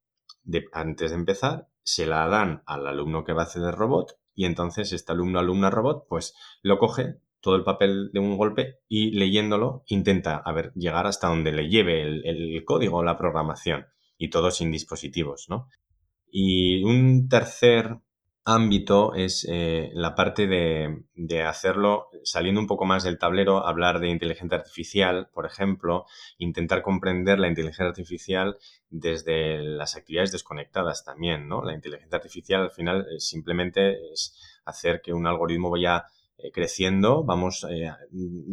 [0.72, 4.46] antes de empezar, se la dan al alumno que va a hacer el robot y
[4.46, 9.12] entonces este alumno, alumna robot, pues lo coge, todo el papel de un golpe y
[9.12, 13.86] leyéndolo intenta a llegar hasta donde le lleve el, código o la programación
[14.18, 15.70] y todo sin dispositivos, ¿no?
[16.30, 17.98] Y un tercer
[18.44, 24.00] ámbito es eh, la parte de, de, hacerlo saliendo un poco más del tablero, hablar
[24.00, 26.06] de inteligencia artificial, por ejemplo,
[26.38, 28.58] intentar comprender la inteligencia artificial
[28.90, 31.62] desde las actividades desconectadas también, ¿no?
[31.62, 36.06] La inteligencia artificial al final simplemente es hacer que un algoritmo vaya
[36.38, 37.92] eh, creciendo, vamos eh,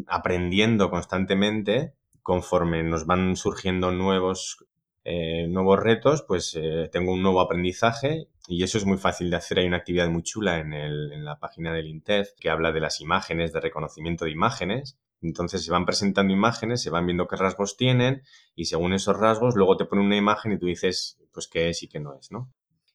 [0.06, 1.92] aprendiendo constantemente
[2.22, 4.64] conforme nos van surgiendo nuevos,
[5.04, 6.58] eh, nuevos retos, pues
[6.90, 9.58] tengo un nuevo aprendizaje y eso es muy fácil de hacer.
[9.58, 12.80] Hay una actividad muy chula en, el, en la página del INTEF que habla de
[12.80, 14.98] las imágenes, de reconocimiento de imágenes.
[15.20, 18.22] Entonces se van presentando imágenes, se van viendo qué rasgos tienen
[18.54, 21.82] y según esos rasgos luego te pone una imagen y tú dices pues qué es
[21.82, 22.50] y qué no es, ¿no?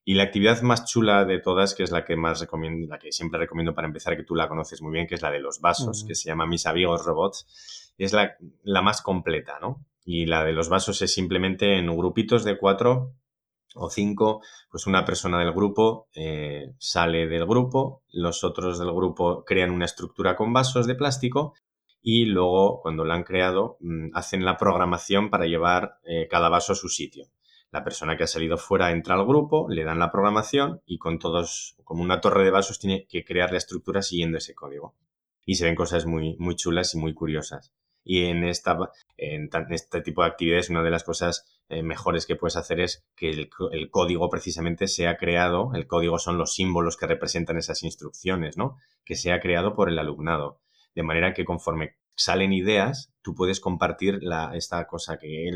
[0.09, 3.11] Y la actividad más chula de todas, que es la que más recomiendo, la que
[3.11, 5.61] siempre recomiendo para empezar, que tú la conoces muy bien, que es la de los
[5.61, 9.85] vasos, que se llama Mis amigos robots, es la, la más completa, ¿no?
[10.03, 13.13] Y la de los vasos es simplemente en grupitos de cuatro
[13.75, 14.41] o cinco,
[14.71, 19.85] pues una persona del grupo eh, sale del grupo, los otros del grupo crean una
[19.85, 21.53] estructura con vasos de plástico
[22.01, 26.73] y luego cuando la han creado mm, hacen la programación para llevar eh, cada vaso
[26.73, 27.27] a su sitio.
[27.71, 31.19] La persona que ha salido fuera entra al grupo, le dan la programación y con
[31.19, 34.95] todos, como una torre de vasos, tiene que crear la estructura siguiendo ese código.
[35.45, 37.71] Y se ven cosas muy, muy chulas y muy curiosas.
[38.03, 38.75] Y en, esta,
[39.17, 43.05] en, este tipo de actividades, una de las cosas eh, mejores que puedes hacer es
[43.15, 48.57] que el, código precisamente sea creado, el código son los símbolos que representan esas instrucciones,
[48.57, 48.77] ¿no?
[49.05, 50.59] Que sea creado por el alumnado.
[50.95, 55.49] De manera que conforme salen ideas, tú puedes compartir la, esta cosa que,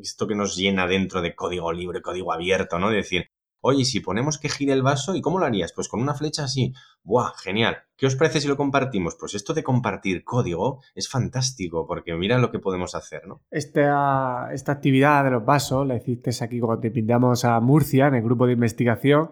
[0.00, 2.90] esto que nos llena dentro de código libre, código abierto, ¿no?
[2.90, 5.72] De decir, oye, si ponemos que gire el vaso, ¿y cómo lo harías?
[5.72, 6.72] Pues con una flecha así.
[7.02, 7.32] ¡Buah!
[7.42, 7.78] Genial.
[7.96, 9.16] ¿Qué os parece si lo compartimos?
[9.18, 13.42] Pues esto de compartir código es fantástico, porque mira lo que podemos hacer, ¿no?
[13.50, 18.14] Esta, esta actividad de los vasos la hiciste aquí cuando te pintamos a Murcia en
[18.14, 19.30] el grupo de investigación.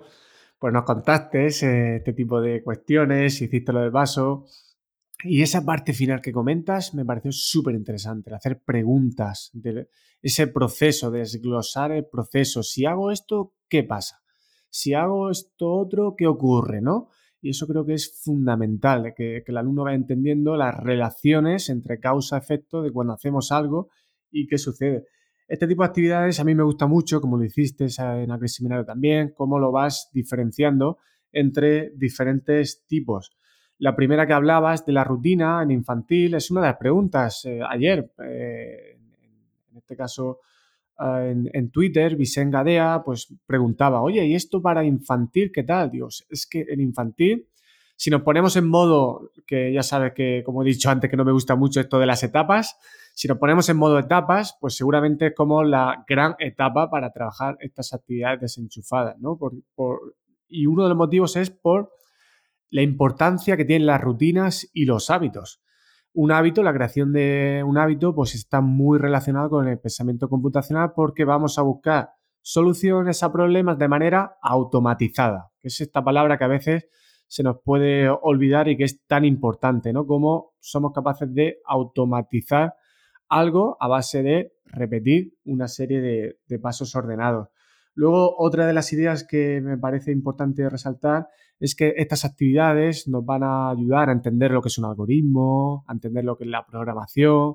[0.59, 4.47] Pues nos contaste eh, este tipo de cuestiones, hiciste lo del vaso.
[5.25, 9.89] Y esa parte final que comentas me pareció súper interesante, hacer preguntas, de
[10.21, 12.63] ese proceso, de desglosar el proceso.
[12.63, 14.21] Si hago esto, ¿qué pasa?
[14.69, 16.83] Si hago esto otro, ¿qué ocurre?
[16.83, 17.09] ¿no?
[17.41, 21.99] Y eso creo que es fundamental, que, que el alumno vaya entendiendo las relaciones entre
[21.99, 23.89] causa-efecto de cuando hacemos algo
[24.31, 25.07] y qué sucede.
[25.49, 28.85] Este tipo de actividades a mí me gusta mucho, como lo hiciste en aquel seminario
[28.85, 30.99] también, cómo lo vas diferenciando
[31.31, 33.31] entre diferentes tipos.
[33.79, 37.45] La primera que hablabas de la rutina en infantil es una de las preguntas.
[37.45, 38.99] Eh, ayer, eh,
[39.71, 40.41] en este caso
[40.99, 45.91] ah, en, Twitter, Vicen Gadea, pues preguntaba, oye, ¿y esto para infantil qué tal?
[45.91, 47.49] Dios, es que en infantil,
[47.97, 51.25] si nos ponemos en modo, que ya sabes que, como he dicho antes, que no
[51.25, 52.79] me gusta mucho esto de las etapas,
[53.15, 57.57] si nos ponemos en modo etapas, pues seguramente es como la gran etapa para trabajar
[57.61, 59.39] estas actividades desenchufadas, ¿no?
[60.49, 61.91] y uno de los motivos es por
[62.71, 65.63] la importancia que tienen las rutinas y los hábitos.
[66.13, 70.93] Un hábito, la creación de un hábito, pues está muy relacionado con el pensamiento computacional
[70.95, 76.45] porque vamos a buscar soluciones a problemas de manera automatizada, que es esta palabra que
[76.45, 76.89] a veces
[77.27, 80.07] se nos puede olvidar y que es tan importante, ¿no?
[80.07, 82.75] Como somos capaces de automatizar
[83.29, 87.49] algo a base de repetir una serie de, de pasos ordenados.
[87.95, 93.25] Luego, otra de las ideas que me parece importante resaltar es que estas actividades nos
[93.25, 96.51] van a ayudar a entender lo que es un algoritmo, a entender lo que es
[96.51, 97.55] la programación,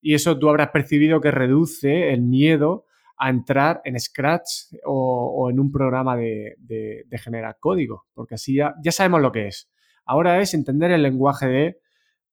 [0.00, 5.60] y eso tú habrás percibido que reduce el miedo a entrar en Scratch o, en
[5.60, 9.70] un programa de, generar código, porque así ya, ya sabemos lo que es.
[10.04, 11.80] Ahora es entender el lenguaje de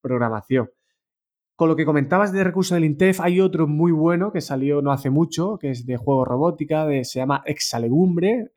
[0.02, 0.72] programación.
[1.56, 4.91] Con lo que comentabas de recursos del INTEF, hay otro muy bueno que salió no
[4.91, 8.52] hace mucho, que es de juego robótica, de, se llama Exalegumbre,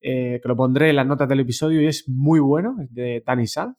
[0.00, 3.22] eh, que lo pondré en las notas del episodio y es muy bueno, es de
[3.24, 3.76] Tani Sanz,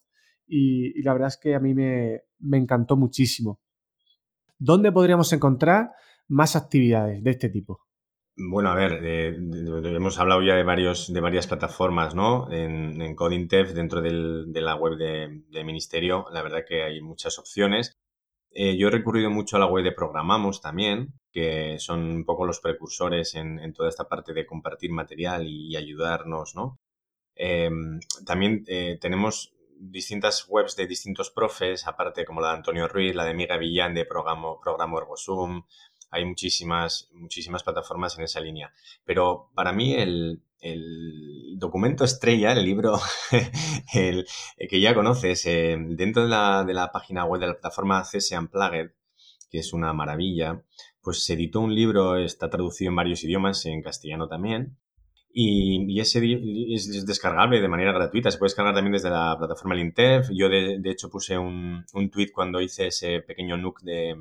[0.48, 3.62] y, la verdad es que a mí me, encantó muchísimo.
[4.58, 5.92] ¿Dónde podríamos encontrar
[6.28, 7.82] más actividades de este tipo?
[8.36, 12.52] Bueno, a ver, hemos hablado ya de, varios, de varias plataformas, ¿no?
[12.52, 17.99] En, en dentro de la web del ministerio, la verdad que hay muchas opciones.
[18.52, 22.46] Eh, yo he recurrido mucho a la web de Programamos también, que son un poco
[22.46, 26.80] los precursores en, toda esta parte de compartir material y, ayudarnos, ¿no?
[27.36, 33.16] Em, también eh, tenemos distintas webs de distintos profes, aparte como la de Antonio Ruiz,
[33.16, 35.00] la de Miguel Villán de Programo, Programo
[36.12, 38.74] hay muchísimas, muchísimas plataformas en esa línea.
[39.06, 43.00] Pero para mí el, el documento estrella, el libro
[43.94, 44.26] el,
[44.70, 48.32] que ya conoces, eh, dentro de la, de la, página web de la plataforma CS
[48.38, 48.92] Unplugged,
[49.50, 50.64] que es una maravilla,
[51.02, 54.78] pues se editó un libro, está traducido en varios idiomas, en castellano también,
[55.32, 56.20] y, ese
[56.74, 58.32] es descargable de manera gratuita.
[58.32, 60.30] Se puede descargar también desde la plataforma Lintef.
[60.32, 64.16] Yo, de, de hecho, puse un, un, tweet cuando hice ese pequeño NUC de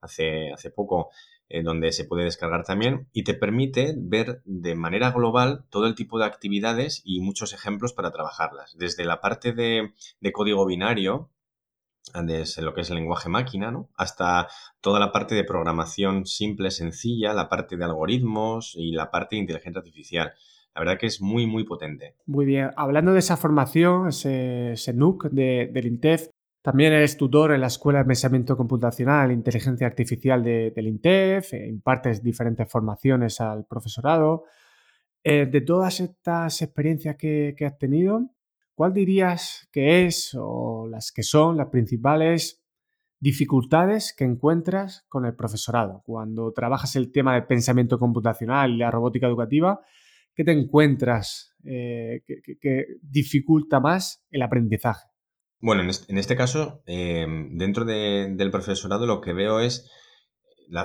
[0.00, 1.10] hace, hace poco
[1.48, 6.18] donde se puede descargar también y te permite ver de manera global todo el tipo
[6.18, 8.76] de actividades y muchos ejemplos para trabajarlas.
[8.76, 9.92] Desde la parte de,
[10.32, 11.30] código binario,
[12.24, 13.90] desde lo que es el lenguaje máquina, ¿no?
[13.96, 14.48] hasta
[14.80, 19.40] toda la parte de programación simple, sencilla, la parte de algoritmos y la parte de
[19.40, 20.32] inteligencia artificial.
[20.74, 22.16] La verdad que es muy, muy potente.
[22.26, 22.70] Muy bien.
[22.76, 26.28] Hablando de esa formación, ese, NUC de, del INTEF,
[26.66, 31.54] también eres tutor en la Escuela de Pensamiento Computacional e Inteligencia Artificial de, del INTEF,
[31.54, 34.46] eh, impartes diferentes formaciones al profesorado.
[35.22, 38.30] Eh, de todas estas experiencias que, has tenido,
[38.74, 42.60] ¿cuál dirías que es o las que son las principales
[43.20, 46.02] dificultades que encuentras con el profesorado?
[46.04, 49.82] Cuando trabajas el tema del pensamiento computacional y la robótica educativa,
[50.34, 55.15] ¿qué te encuentras eh, que dificulta más el aprendizaje?
[55.60, 59.90] Bueno, en este, caso, em, dentro del profesorado lo que veo es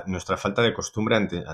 [0.06, 1.44] nuestra falta de costumbre ante,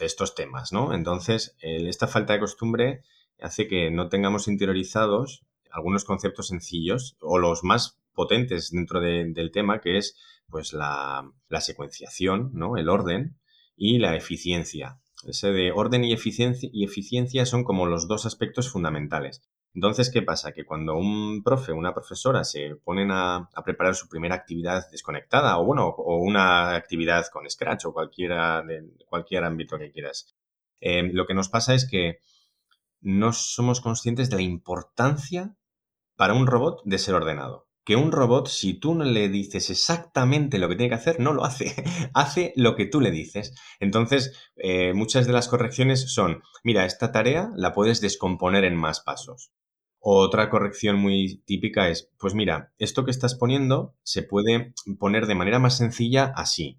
[0.00, 0.94] estos temas, ¿no?
[0.94, 3.02] Entonces, esta falta de costumbre
[3.40, 9.80] hace que no tengamos interiorizados algunos conceptos sencillos o los más potentes dentro del tema,
[9.80, 10.16] que es
[10.48, 12.76] pues la, la, secuenciación, ¿no?
[12.76, 13.38] El orden
[13.76, 15.00] y la eficiencia.
[15.26, 19.42] Ese de orden y eficiencia, y eficiencia son como los dos aspectos fundamentales.
[19.74, 20.52] Entonces, ¿qué pasa?
[20.52, 25.58] Que cuando un profe o una profesora se ponen a, preparar su primera actividad desconectada
[25.58, 30.32] o bueno, o una actividad con Scratch o cualquiera de cualquier ámbito que quieras,
[30.80, 32.20] eh, lo que nos pasa es que
[33.00, 35.56] no somos conscientes de la importancia
[36.16, 37.68] para un robot de ser ordenado.
[37.84, 41.32] Que un robot, si tú no le dices exactamente lo que tiene que hacer, no
[41.32, 41.74] lo hace.
[42.14, 43.54] hace lo que tú le dices.
[43.80, 49.00] Entonces, eh, muchas de las correcciones son, mira, esta tarea la puedes descomponer en más
[49.00, 49.52] pasos.
[50.06, 55.34] Otra corrección muy típica es, pues mira, esto que estás poniendo se puede poner de
[55.34, 56.78] manera más sencilla así.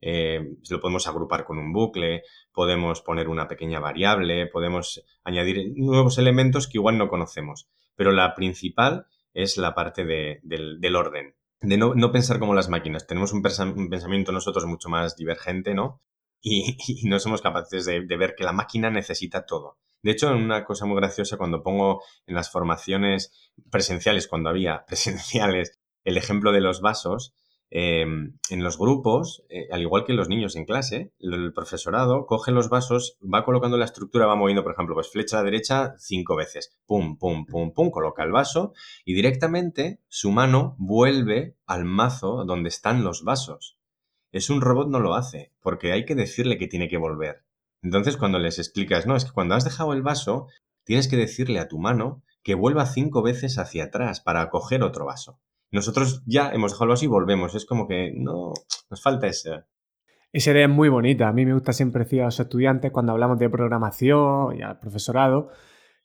[0.00, 6.16] Eh, lo podemos agrupar con un bucle, podemos poner una pequeña variable, podemos añadir nuevos
[6.16, 7.68] elementos que igual no conocemos.
[7.94, 9.04] Pero la principal
[9.34, 13.06] es la parte del, orden, de no, pensar como las máquinas.
[13.06, 16.00] Tenemos un, pensamiento nosotros mucho más divergente, ¿no?
[16.88, 19.78] Y, no somos capaces de ver que la máquina necesita todo.
[20.02, 25.78] De hecho, una cosa muy graciosa, cuando pongo en las formaciones presenciales, cuando había presenciales,
[26.04, 27.34] el ejemplo de los vasos,
[27.70, 32.50] em, en los grupos, eh, al igual que los niños en clase, el profesorado coge
[32.50, 35.94] los vasos, va colocando la estructura, va moviendo, por ejemplo, pues flecha a la derecha
[35.98, 38.72] cinco veces, pum, pum, pum, pum, coloca el vaso
[39.04, 43.78] y directamente su mano vuelve al mazo donde están los vasos.
[44.32, 47.44] Es un robot no lo hace, porque hay que decirle que tiene que volver.
[47.82, 50.48] Entonces, cuando les explicas, no, es que cuando has dejado el vaso,
[50.84, 55.04] tienes que decirle a tu mano que vuelva cinco veces hacia atrás para coger otro
[55.04, 55.38] vaso.
[55.70, 57.54] Nosotros ya hemos dejado el vaso y volvemos.
[57.54, 58.52] Es como que no,
[58.90, 59.64] nos falta ese.
[60.32, 61.28] Esa idea es muy bonita.
[61.28, 64.78] A mí me gusta siempre decir a los estudiantes cuando hablamos de programación y al
[64.78, 65.50] profesorado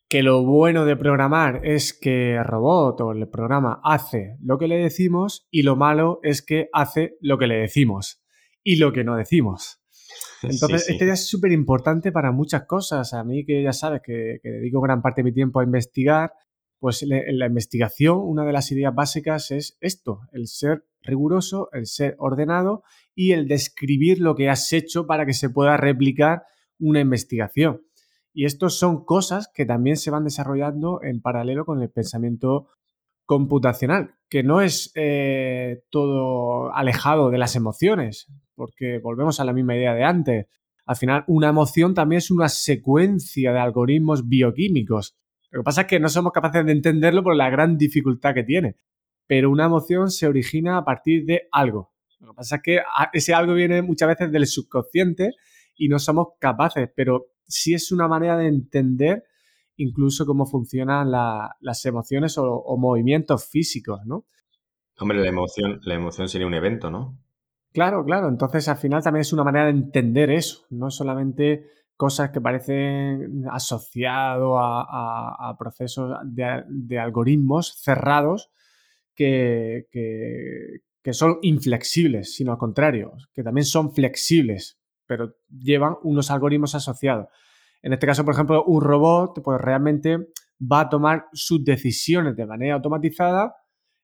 [0.08, 4.66] que lo bueno de programar es que el robot o el programa hace lo que
[4.66, 8.22] le decimos y lo malo es que hace lo que le decimos
[8.64, 9.82] y lo que no decimos.
[10.42, 13.12] Entonces, esta idea es súper importante para muchas cosas.
[13.12, 16.32] A mí, que ya sabes que, dedico gran parte de mi tiempo a investigar,
[16.78, 21.86] pues en la investigación una de las ideas básicas es esto, el ser riguroso, el
[21.86, 22.82] ser ordenado
[23.14, 26.44] y el describir lo que has hecho para que se pueda replicar
[26.78, 27.82] una investigación.
[28.32, 32.68] Y estas son cosas que también se van desarrollando en paralelo con el pensamiento
[33.24, 39.76] computacional, que no es eh, todo alejado de las emociones porque volvemos a la misma
[39.76, 40.46] idea de antes.
[40.84, 45.16] Al final, una emoción también es una secuencia de algoritmos bioquímicos.
[45.50, 48.42] Lo que pasa es que no somos capaces de entenderlo por la gran dificultad que
[48.42, 48.76] tiene.
[49.26, 51.92] Pero una emoción se origina a partir de algo.
[52.18, 52.80] Lo que pasa es que
[53.12, 55.34] ese algo viene muchas veces del subconsciente
[55.76, 59.24] y no somos capaces, pero sí es una manera de entender
[59.76, 64.26] incluso cómo funcionan las emociones o, o, movimientos físicos, ¿no?
[64.98, 67.16] Hombre, la emoción, la emoción sería un evento, ¿no?
[67.72, 68.28] Claro, claro.
[68.28, 71.64] Entonces, al final también es una manera de entender eso, no solamente
[71.98, 78.50] cosas que parecen asociados a, procesos de, algoritmos cerrados
[79.14, 84.78] que, que, son inflexibles, sino al contrario, que también son flexibles,
[85.08, 87.26] pero llevan unos algoritmos asociados.
[87.82, 90.28] En este caso, por ejemplo, un robot, pues realmente
[90.60, 93.56] va a tomar sus decisiones de manera automatizada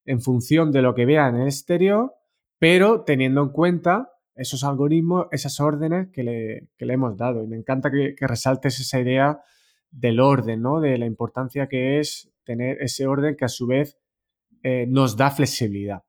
[0.05, 2.13] en función de lo que vea en el exterior
[2.65, 7.45] pero teniendo en cuenta esos algoritmos, esas órdenes que le, hemos dado.
[7.45, 9.41] Y me encanta que, resaltes esa idea
[9.91, 10.81] del orden, ¿no?
[10.81, 13.99] De la importancia que es tener ese orden que a su vez
[14.63, 16.05] eh, nos da flexibilidad.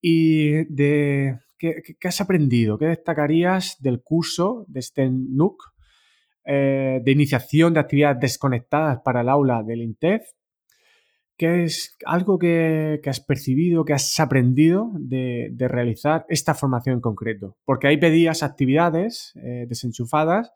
[0.00, 2.78] ¿Y de ¿qué, has aprendido?
[2.78, 5.62] ¿Qué destacarías del curso de este NUC
[6.44, 10.22] eh, de iniciación de actividades desconectadas para el aula del INTEF?
[11.36, 17.58] ¿Qué es algo que, has percibido, que has aprendido de, realizar esta formación en concreto?
[17.64, 20.52] Porque ahí pedías actividades eh, desenchufadas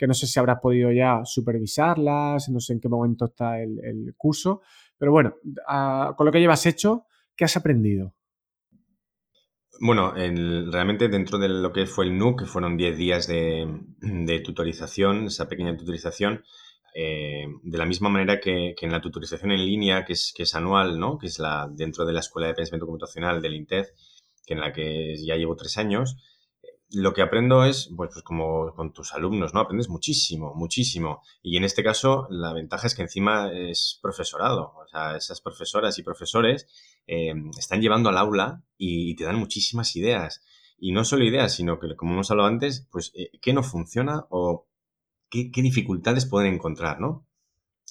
[0.00, 4.14] que no sé si habrás podido ya supervisarlas, no sé en qué momento está el,
[4.16, 4.62] curso,
[4.96, 5.34] pero bueno,
[6.16, 7.04] con lo que llevas hecho,
[7.36, 8.14] ¿qué has aprendido?
[9.82, 13.66] Bueno, realmente dentro de lo que fue el NUC, que fueron 10 días de,
[14.02, 16.44] de tutorización, esa pequeña tutorización,
[16.94, 20.54] eh, de la misma manera que, en la tutorización en línea, que es, que es
[20.54, 21.16] anual, ¿no?
[21.16, 23.88] que es la dentro de la Escuela de Pensamiento Computacional del INTEF,
[24.44, 26.18] que en la que ya llevo tres años,
[26.92, 29.60] lo que aprendo es, pues, pues, como con tus alumnos, ¿no?
[29.60, 31.22] Aprendes muchísimo, muchísimo.
[31.42, 34.74] Y en este caso, la ventaja es que encima es profesorado.
[34.76, 36.66] O sea, esas profesoras y profesores
[37.12, 40.44] eh, están llevando al aula y, te dan muchísimas ideas.
[40.78, 44.26] Y no solo ideas, sino que, como hemos hablado antes, pues, eh, ¿qué no funciona
[44.30, 44.68] o
[45.28, 47.26] qué, dificultades pueden encontrar, ¿no?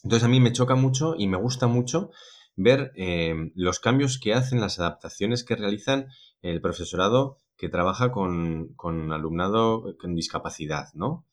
[0.06, 2.12] Entonces, a mí me choca mucho y me gusta mucho
[2.56, 6.08] ver eh, los cambios que hacen, las adaptaciones que realizan
[6.42, 8.74] el profesorado que trabaja con,
[9.12, 11.26] alumnado con discapacidad, ¿no?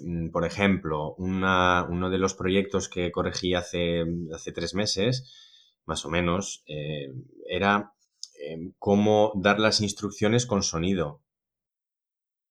[0.00, 4.04] Mm, por ejemplo, uno de los proyectos que corregí hace,
[4.34, 5.49] hace tres meses,
[5.90, 7.12] más o menos, eh,
[7.48, 7.92] era
[8.78, 11.20] cómo dar las instrucciones con sonido.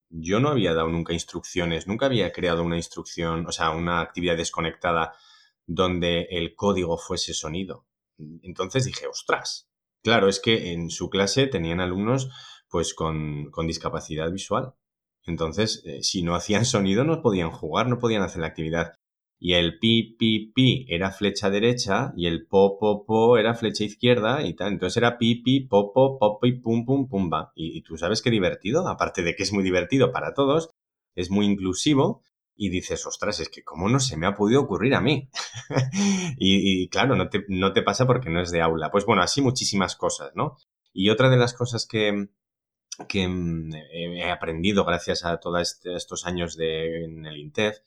[0.09, 4.37] Yo no había dado nunca instrucciones, nunca había creado una instrucción, o sea, una actividad
[4.37, 5.13] desconectada
[5.65, 7.87] donde el código fuese sonido.
[8.43, 9.69] Entonces dije, ostras,
[10.03, 12.29] claro, es que en su clase tenían alumnos
[12.69, 14.73] pues con, discapacidad visual.
[15.25, 18.95] Entonces, eh, si no hacían sonido, no podían jugar, no podían hacer la actividad.
[19.41, 23.85] Y el pi, pi, pi era flecha derecha y el po, po, po era flecha
[23.85, 24.73] izquierda y tal.
[24.73, 27.53] Entonces era pi, pi, po, po, po, pi, pum, pum, pum, va.
[27.55, 30.71] Y, tú sabes qué divertido, aparte de que es muy divertido para todos,
[31.15, 32.21] es muy inclusivo
[32.57, 35.29] y dices, ostras, es que cómo no se me ha podido ocurrir a mí.
[36.37, 38.91] y, claro, no te, no te pasa porque no es de aula.
[38.91, 40.57] Pues bueno, así muchísimas cosas, ¿no?
[40.91, 42.27] Y otra de las cosas que,
[43.07, 47.77] que mm, he aprendido gracias a todos este, estos años de, en el INTEF,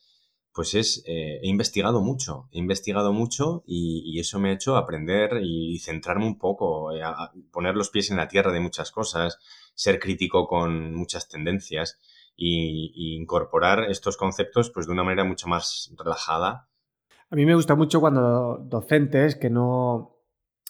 [0.54, 5.40] pues es, eh, he investigado mucho, he investigado mucho y, eso me ha hecho aprender
[5.42, 7.02] y centrarme un poco, eh,
[7.50, 9.38] poner los pies en la tierra de muchas cosas,
[9.74, 11.98] ser crítico con muchas tendencias
[12.36, 16.68] y, incorporar estos conceptos pues de una manera mucho más relajada.
[17.30, 20.21] A mí me gusta mucho cuando docentes que no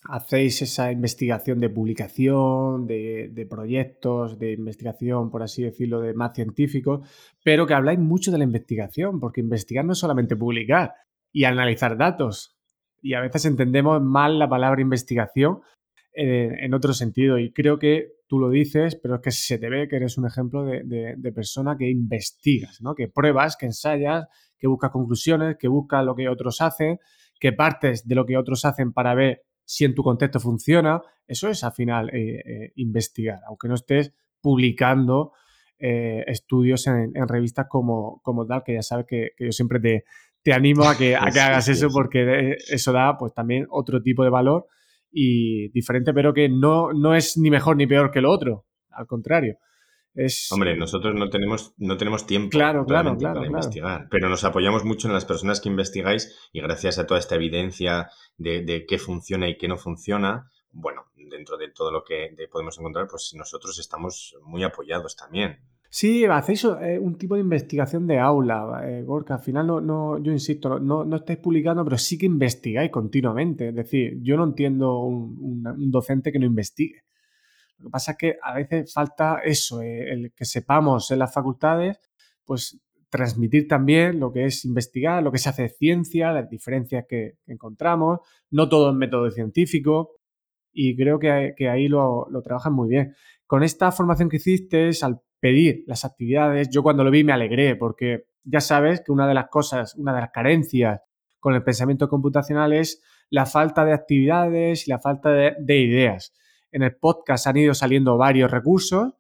[0.05, 7.09] hacéis esa investigación de publicación, de, proyectos, de investigación, por así decirlo, de más científicos,
[7.44, 10.94] pero que habláis mucho de la investigación, porque investigar no es solamente publicar
[11.32, 12.57] y analizar datos.
[13.00, 15.61] Y a veces entendemos mal la palabra investigación
[16.14, 17.38] en otro sentido.
[17.38, 20.26] Y creo que tú lo dices, pero es que se te ve que eres un
[20.26, 22.94] ejemplo de, persona que investigas, ¿no?
[22.94, 24.26] que pruebas, que ensayas,
[24.59, 26.98] que buscas conclusiones, que buscas lo que otros hacen,
[27.38, 29.42] que partes de lo que otros hacen para ver
[29.73, 31.01] si en tu contexto funciona.
[31.27, 34.12] Eso es al final eh, eh, investigar, aunque no estés
[34.43, 35.33] publicando
[35.79, 40.05] eh, estudios en, revistas como, como tal, que ya sabes que, yo siempre te,
[40.43, 44.23] te animo a que, a que hagas eso porque eso da pues también otro tipo
[44.25, 44.66] de valor
[45.11, 49.07] y diferente, pero que no, no es ni mejor ni peor que lo otro, al
[49.07, 49.57] contrario.
[50.14, 50.50] Es...
[50.52, 54.84] Hombre, nosotros no tenemos, no tenemos tiempo claro, claro, claro, para investigar, pero nos apoyamos
[54.84, 58.98] mucho en las personas que investigáis y gracias a toda esta evidencia de, de qué
[58.98, 63.78] funciona y qué no funciona, bueno, dentro de todo lo que podemos encontrar, pues nosotros
[63.78, 65.58] estamos muy apoyados también.
[65.94, 70.32] Sí, hacéis eh, un tipo de investigación de aula, eh, Al final, no, no, yo
[70.32, 73.68] insisto, no, no estáis publicando, pero sí que investigáis continuamente.
[73.68, 77.02] Es decir, yo no entiendo un, docente que no investigue.
[77.83, 81.33] Lo que pasa es que a veces falta eso, eh, el que sepamos en las
[81.35, 81.99] facultades,
[82.45, 82.80] pues
[83.11, 88.20] transmitir también lo que es investigar, lo que se hace ciencia, las diferencias que, encontramos.
[88.51, 90.12] No todo es método científico
[90.72, 93.14] y creo que, ahí lo, lo trabajan muy bien.
[93.47, 97.76] Con esta formación que hiciste, al pedir las actividades, yo cuando lo vi me alegré
[97.76, 101.01] porque ya sabes que una de las cosas, una de las carencias
[101.41, 106.33] con el pensamiento computacional es la falta de actividades y la falta de, ideas.
[106.73, 109.12] En el podcast han ido saliendo varios recursos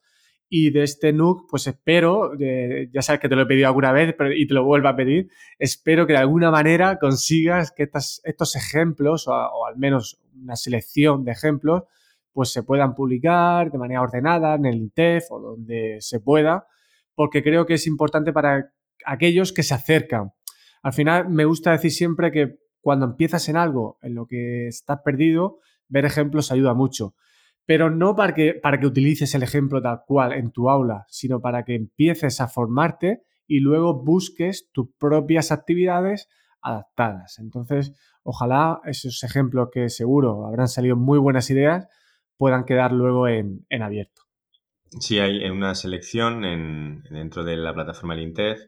[0.48, 4.14] y de este NUC, pues espero, ya sabes que te lo he pedido alguna vez
[4.36, 7.88] y te lo vuelvo a pedir, espero que de alguna manera consigas que
[8.24, 11.84] estos ejemplos, o al menos una selección de ejemplos,
[12.34, 16.66] pues se puedan publicar de manera ordenada en el INTEF o donde se pueda,
[17.14, 18.72] porque creo que es importante para
[19.06, 20.32] aquellos que se acercan.
[20.82, 25.00] Al final me gusta decir siempre que cuando empiezas en algo en lo que estás
[25.02, 27.14] perdido, ver ejemplos ayuda mucho.
[27.64, 31.40] Pero no para que, para que utilices el ejemplo tal cual en tu aula, sino
[31.40, 36.28] para que empieces a formarte y luego busques tus propias actividades
[36.60, 37.38] adaptadas.
[37.38, 37.92] Entonces,
[38.22, 41.88] ojalá esos ejemplos que seguro habrán salido muy buenas ideas,
[42.36, 44.22] puedan quedar luego en, abierto.
[45.00, 48.60] Sí, hay una selección en, dentro de la plataforma del INTEF,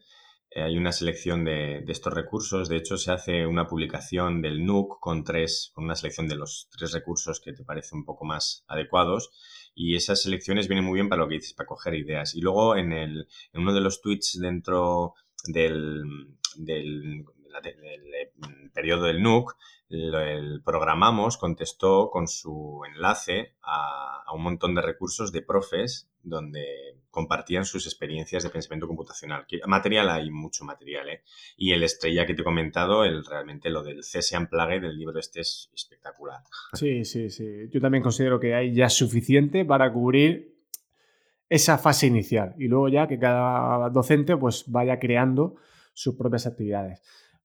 [0.63, 2.69] hay una selección de, estos recursos.
[2.69, 6.69] De hecho, se hace una publicación del NUC con tres, con una selección de los
[6.71, 9.31] tres recursos que te parecen un poco más adecuados.
[9.75, 12.35] Y esas selecciones vienen muy bien para lo que dices, para coger ideas.
[12.35, 15.15] Y luego en, el, en uno de los tweets dentro
[15.47, 16.03] del,
[16.57, 17.25] del
[18.73, 19.57] periodo del NUC,
[19.95, 26.65] el programamos contestó con su enlace a, un montón de recursos de profes donde
[27.11, 29.47] compartían sus experiencias de pensamiento computacional.
[29.67, 31.23] Material hay mucho material, ¿eh?
[31.57, 35.21] Y el estrella que te he comentado, el, realmente lo del CSE Unplugged del libro
[35.21, 36.41] este es espectacular.
[36.73, 37.69] Sí, sí, sí.
[37.71, 40.55] Yo también considero que hay ya suficiente para cubrir
[41.49, 45.57] esa fase inicial y luego ya que cada docente pues vaya creando
[45.93, 47.01] sus propias actividades.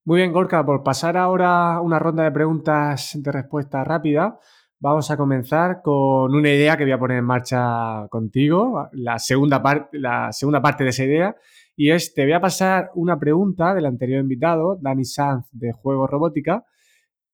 [0.05, 4.39] Muy bien, Gorka, por pasar ahora una ronda de preguntas de respuesta rápida,
[4.79, 9.61] vamos a comenzar con una idea que voy a poner en marcha contigo, la segunda,
[9.91, 11.35] la segunda parte de esa idea,
[11.75, 16.07] y es, te voy a pasar una pregunta del anterior invitado, Dani Sanz, de Juego
[16.07, 16.65] Robótica,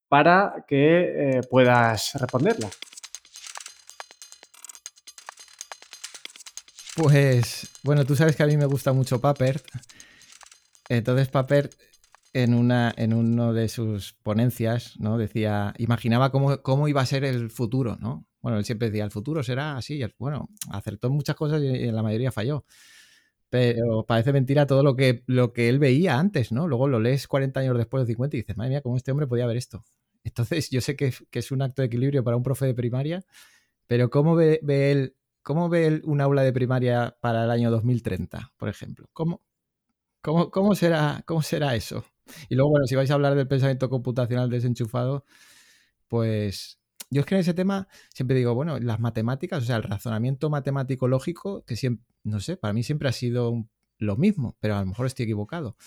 [0.08, 2.70] para que eh, puedas responderla.
[6.96, 9.62] Pues, bueno, tú sabes que a mí me gusta mucho Paper.
[10.90, 11.70] Entonces, Paper,
[12.36, 15.18] en, una, en uno de sus ponencias, ¿no?
[15.18, 18.28] Decía, imaginaba cómo, cómo iba a ser el futuro, ¿no?
[18.42, 20.04] Bueno, él siempre decía, el futuro será así.
[20.20, 22.66] Bueno, acertó muchas cosas y en la mayoría falló.
[23.50, 26.68] Pero parece mentira todo lo que, lo que él veía antes, ¿no?
[26.68, 29.28] Luego lo lees 40 años después de 50 y dices, madre mía, ¿cómo este hombre
[29.28, 29.86] podía ver esto?
[30.26, 33.24] Entonces, yo sé que, es un acto de equilibrio para un profe de primaria,
[33.88, 38.68] pero ¿cómo ve, él ¿Cómo ve un aula de primaria para el año 2030, por
[38.68, 39.08] ejemplo?
[39.14, 39.42] ¿Cómo,
[40.22, 42.04] cómo, será, ¿Cómo será eso?
[42.50, 45.26] Y luego, bueno, si vais a hablar del pensamiento computacional desenchufado,
[46.08, 49.84] pues yo es que en ese tema siempre digo, bueno, las matemáticas, o sea, el
[49.84, 53.68] razonamiento matemático lógico, que siempre, no sé, para mí siempre ha sido
[53.98, 55.78] lo mismo, pero a lo mejor estoy equivocado.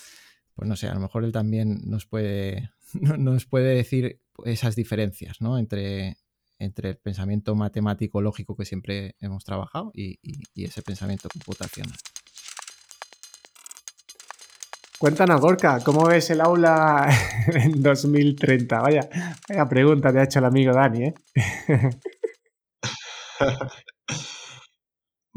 [0.54, 2.70] Pues no sé, a lo mejor él también nos puede,
[3.18, 5.58] nos puede decir esas diferencias, ¿no?
[5.58, 6.16] Entre,
[6.58, 10.18] entre el pensamiento matemático lógico que siempre hemos trabajado y,
[10.56, 11.96] ese pensamiento computacional.
[14.98, 17.08] Cuéntanos, Gorka, ¿cómo ves el aula
[17.54, 18.80] en 2030?
[18.80, 19.08] Vaya,
[19.48, 21.14] vaya pregunta te ha hecho el amigo Dani, ¿eh?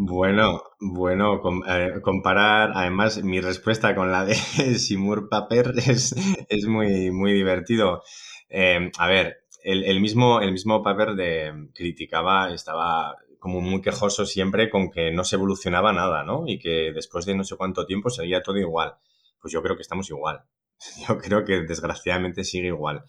[0.04, 4.34] Bueno, bueno, eh, comparar, además mi respuesta con la de
[4.80, 6.16] Simur Paper es,
[6.50, 8.02] es muy, muy divertido.
[8.50, 14.72] Eh, a ver, el, mismo, el mismo Paper de, criticaba, estaba como muy quejoso siempre
[14.72, 16.46] con que no se evolucionaba nada, ¿no?
[16.48, 18.96] Y que después de no sé cuánto tiempo seguía todo igual.
[19.42, 20.44] Pues yo creo que estamos igual.
[21.08, 23.04] Yo creo que desgraciadamente sigue igual.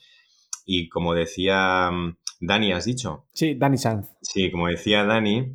[0.67, 3.27] Y como decía mm, Dani, ¿has dicho?
[3.33, 4.11] Sí, Dani Sanz.
[4.21, 5.55] Sí, como decía Dani,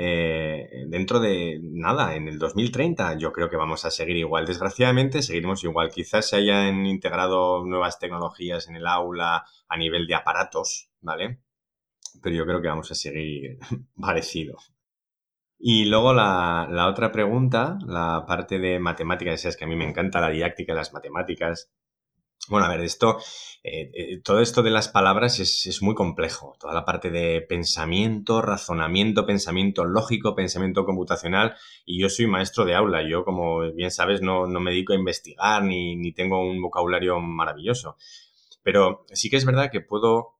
[0.00, 4.46] eh, dentro de nada, en el 2030 yo creo que vamos a seguir igual.
[4.46, 5.90] Desgraciadamente seguiremos igual.
[5.90, 11.40] Quizás se hayan integrado nuevas tecnologías en el aula a nivel de aparatos, ¿vale?
[12.22, 13.58] Pero yo creo que vamos a seguir
[14.00, 14.56] parecido.
[15.58, 19.88] Y luego la, la, otra pregunta, la parte de matemáticas, es que a mí me
[19.88, 21.70] encanta la didáctica las matemáticas.
[22.48, 23.18] Bueno, a ver, esto,
[23.64, 26.56] eh, eh, todo esto de las palabras es, muy complejo.
[26.60, 31.56] Toda la parte de pensamiento, razonamiento, pensamiento lógico, pensamiento computacional.
[31.84, 33.02] Y yo soy maestro de aula.
[33.02, 37.96] Yo, como bien sabes, no, me dedico a investigar ni, ni, tengo un vocabulario maravilloso.
[38.62, 40.36] Pero sí que es verdad que puedo,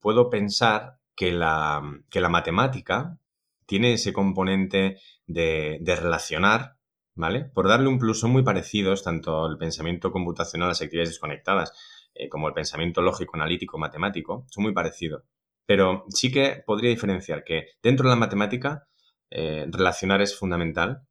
[0.00, 3.18] puedo pensar que la, que la matemática
[3.66, 6.76] tiene ese componente de, relacionar
[7.14, 7.44] ¿vale?
[7.44, 11.72] Por darle un plus son muy parecidos tanto el pensamiento computacional, las actividades desconectadas,
[12.14, 15.24] eh, como el pensamiento lógico, analítico, matemático, son muy parecidos.
[15.66, 18.86] Pero sí que podría diferenciar que dentro de la matemática
[19.30, 21.02] eh, relacionar es fundamental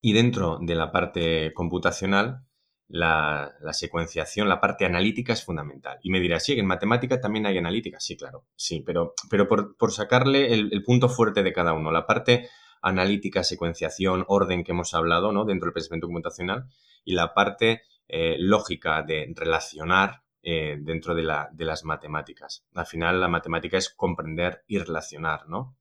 [0.00, 2.44] y dentro de la parte computacional
[2.92, 5.98] la, secuenciación, la parte analítica es fundamental.
[6.02, 7.98] Y me dirá, sí, en matemática también hay analítica.
[7.98, 12.50] Sí, claro, sí, pero, pero por, sacarle el, punto fuerte de cada uno, la parte
[12.82, 15.46] analítica, secuenciación, orden que hemos hablado ¿no?
[15.46, 16.66] dentro del pensamiento computacional
[17.02, 22.66] y la parte eh, lógica de relacionar eh, dentro de, la, de, las matemáticas.
[22.74, 25.76] Al final la matemática es comprender y relacionar, ¿no?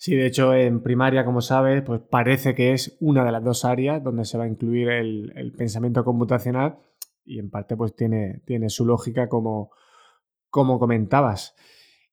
[0.00, 3.64] Sí, de hecho en primaria, como sabes, pues parece que es una de las dos
[3.64, 6.78] áreas donde se va a incluir el, pensamiento computacional
[7.24, 9.72] y en parte pues tiene, su lógica como,
[10.50, 11.56] como comentabas.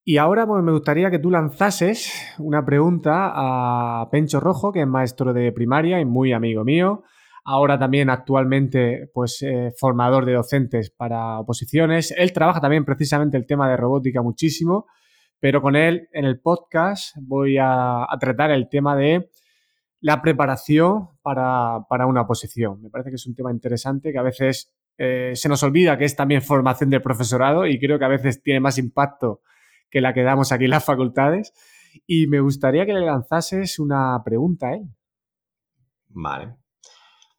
[0.04, 4.88] Y ahora pues, me gustaría que tú lanzases una pregunta a Pencho Rojo, que es
[4.88, 7.04] maestro de primaria y muy amigo mío.
[7.44, 12.12] Ahora también actualmente pues eh, formador de docentes para oposiciones.
[12.18, 14.88] Él trabaja también precisamente el tema de robótica muchísimo,
[15.40, 19.30] pero con él en el podcast voy a, tratar el tema de
[20.02, 22.82] la preparación para, una oposición.
[22.82, 26.06] Me parece que es un tema interesante que a veces eh, se nos olvida que
[26.06, 29.42] es también formación del profesorado y creo que a veces tiene más impacto
[29.90, 31.54] que la que damos aquí en las facultades.
[32.06, 34.84] Y me gustaría que le lanzases una pregunta a él.
[36.10, 36.56] Vale.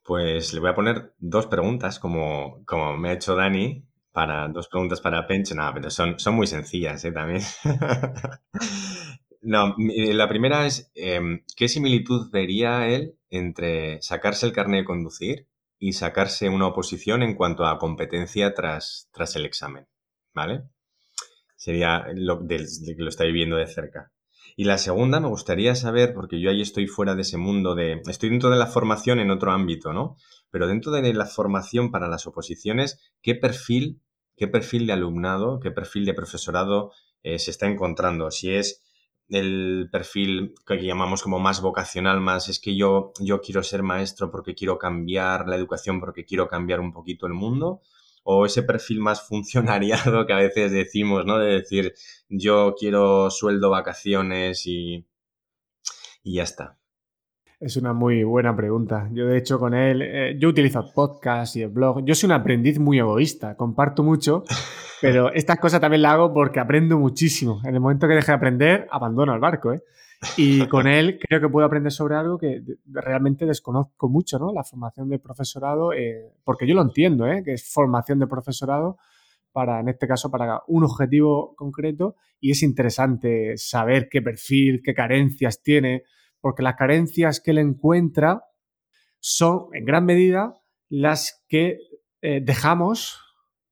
[0.02, 3.84] Pues le voy a poner dos preguntas, como, como me ha hecho Dani,
[4.16, 5.52] para dos preguntas para Pench.
[5.52, 7.12] No, pero son, son muy sencillas, ¿eh?
[7.12, 7.42] También.
[9.42, 15.48] no, la primera es, em, ¿qué similitud vería él entre sacarse el carnet de conducir
[15.78, 19.86] y sacarse una oposición en cuanto a competencia tras, tras el examen?
[20.32, 20.62] ¿Vale?
[21.54, 24.12] Sería lo, de, que lo está viviendo de cerca.
[24.56, 28.00] Y la segunda, me gustaría saber, porque yo ahí estoy fuera de ese mundo de...
[28.08, 30.16] Estoy dentro de la formación en otro ámbito, ¿no?
[30.50, 34.00] Pero dentro de la formación para las oposiciones, ¿qué perfil,
[34.36, 38.30] qué perfil de alumnado, qué perfil de profesorado eh, se está encontrando?
[38.30, 38.82] Si es
[39.28, 44.30] el perfil que llamamos como más vocacional, más es que yo, yo quiero ser maestro
[44.30, 47.80] porque quiero cambiar la educación, porque quiero cambiar un poquito el mundo,
[48.24, 51.38] o ese perfil más funcionariado que a veces decimos, ¿no?
[51.38, 51.94] De decir,
[52.28, 55.06] yo quiero sueldo, vacaciones y,
[56.22, 56.78] y ya está.
[57.58, 59.08] Es una muy buena pregunta.
[59.12, 62.04] Yo, de hecho, con él, eh, yo utilizo podcast y el blog.
[62.04, 64.44] Yo soy un aprendiz muy egoísta, comparto mucho,
[65.00, 67.62] pero estas cosas también las hago porque aprendo muchísimo.
[67.64, 69.80] En el momento que deje de aprender, abandono el barco, ¿eh?
[70.36, 74.52] Y con él creo que puedo aprender sobre algo que realmente desconozco mucho, ¿no?
[74.52, 77.42] La formación de profesorado, eh, porque yo lo entiendo, ¿eh?
[77.42, 78.98] Que es formación de profesorado
[79.52, 84.92] para, en este caso, para un objetivo concreto y es interesante saber qué perfil, qué
[84.92, 86.02] carencias tiene,
[86.46, 88.44] porque las carencias que él encuentra
[89.18, 90.54] son, en gran medida,
[90.88, 91.80] las que
[92.22, 93.20] eh, dejamos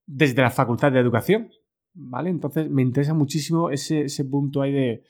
[0.06, 1.50] desde la Facultad de Educación,
[1.92, 2.30] ¿vale?
[2.30, 5.04] Entonces me interesa muchísimo ese, ese punto ahí de,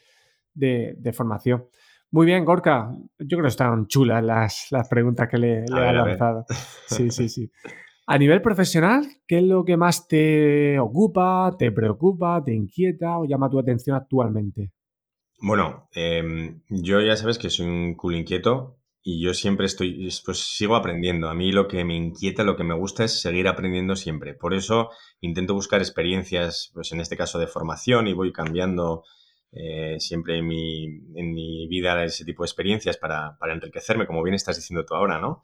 [0.53, 1.65] de, formación.
[2.11, 2.91] Muy bien, Gorka.
[3.19, 6.45] Yo creo que están chulas las, las preguntas que le, le lanzado.
[6.87, 7.51] Sí, sí, sí.
[8.07, 13.25] A nivel profesional, ¿qué es lo que más te ocupa, te preocupa, te inquieta o
[13.25, 14.75] llama tu atención actualmente?
[15.47, 20.39] Bueno, em, yo ya sabes que soy un culo inquieto y yo siempre estoy, pues
[20.39, 21.29] sigo aprendiendo.
[21.29, 24.33] A mí lo que me inquieta, lo que me gusta es seguir aprendiendo siempre.
[24.33, 24.89] Por eso
[25.21, 29.05] intento buscar experiencias, pues en este caso de formación y voy cambiando
[29.53, 30.85] eh, siempre en mi,
[31.15, 34.95] en mi, vida ese tipo de experiencias para, para, enriquecerme, como bien estás diciendo tú
[34.95, 35.43] ahora, ¿no?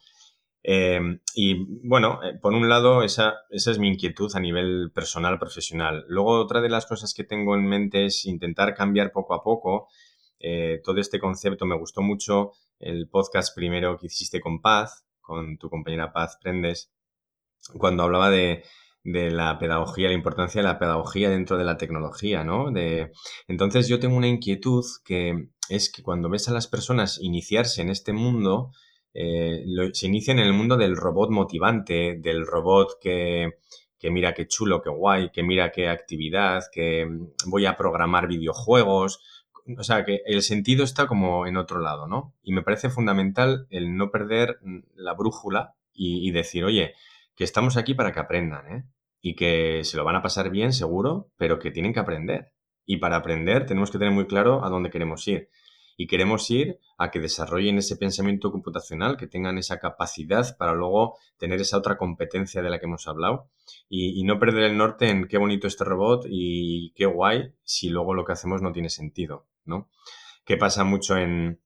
[0.62, 5.38] Em, y bueno, eh, por un lado, esa, esa, es mi inquietud a nivel personal,
[5.38, 6.04] profesional.
[6.08, 9.88] Luego, otra de las cosas que tengo en mente es intentar cambiar poco a poco
[10.38, 11.66] eh, todo este concepto.
[11.66, 16.92] Me gustó mucho el podcast primero que hiciste con Paz, con tu compañera Paz Prendes,
[17.78, 18.64] cuando hablaba de,
[19.04, 22.70] de la pedagogía, la importancia de la pedagogía dentro de la tecnología, ¿no?
[22.70, 23.12] De,
[23.48, 27.90] entonces yo tengo una inquietud que es que cuando ves a las personas iniciarse en
[27.90, 28.72] este mundo,
[29.14, 33.54] eh, se inician en el mundo del robot motivante, del robot que,
[33.98, 37.06] que mira qué chulo, qué guay, que mira qué actividad, que
[37.46, 39.20] voy a programar videojuegos.
[39.78, 42.34] O sea, que el sentido está como en otro lado, ¿no?
[42.42, 44.58] Y me parece fundamental el no perder
[44.94, 46.94] la brújula y, y decir, oye,
[47.36, 48.84] que estamos aquí para que aprendan, ¿eh?
[49.20, 52.52] Y que se lo van a pasar bien, seguro, pero que tienen que aprender.
[52.86, 55.50] Y para aprender tenemos que tener muy claro a dónde queremos ir.
[56.00, 61.18] Y queremos ir a que desarrollen ese pensamiento computacional, que tengan esa capacidad para luego
[61.36, 63.50] tener esa otra competencia de la que hemos hablado
[63.86, 68.14] y, no perder el norte en qué bonito este robot y qué guay si luego
[68.14, 69.90] lo que hacemos no tiene sentido, ¿no?
[70.46, 71.60] Que pasa mucho en,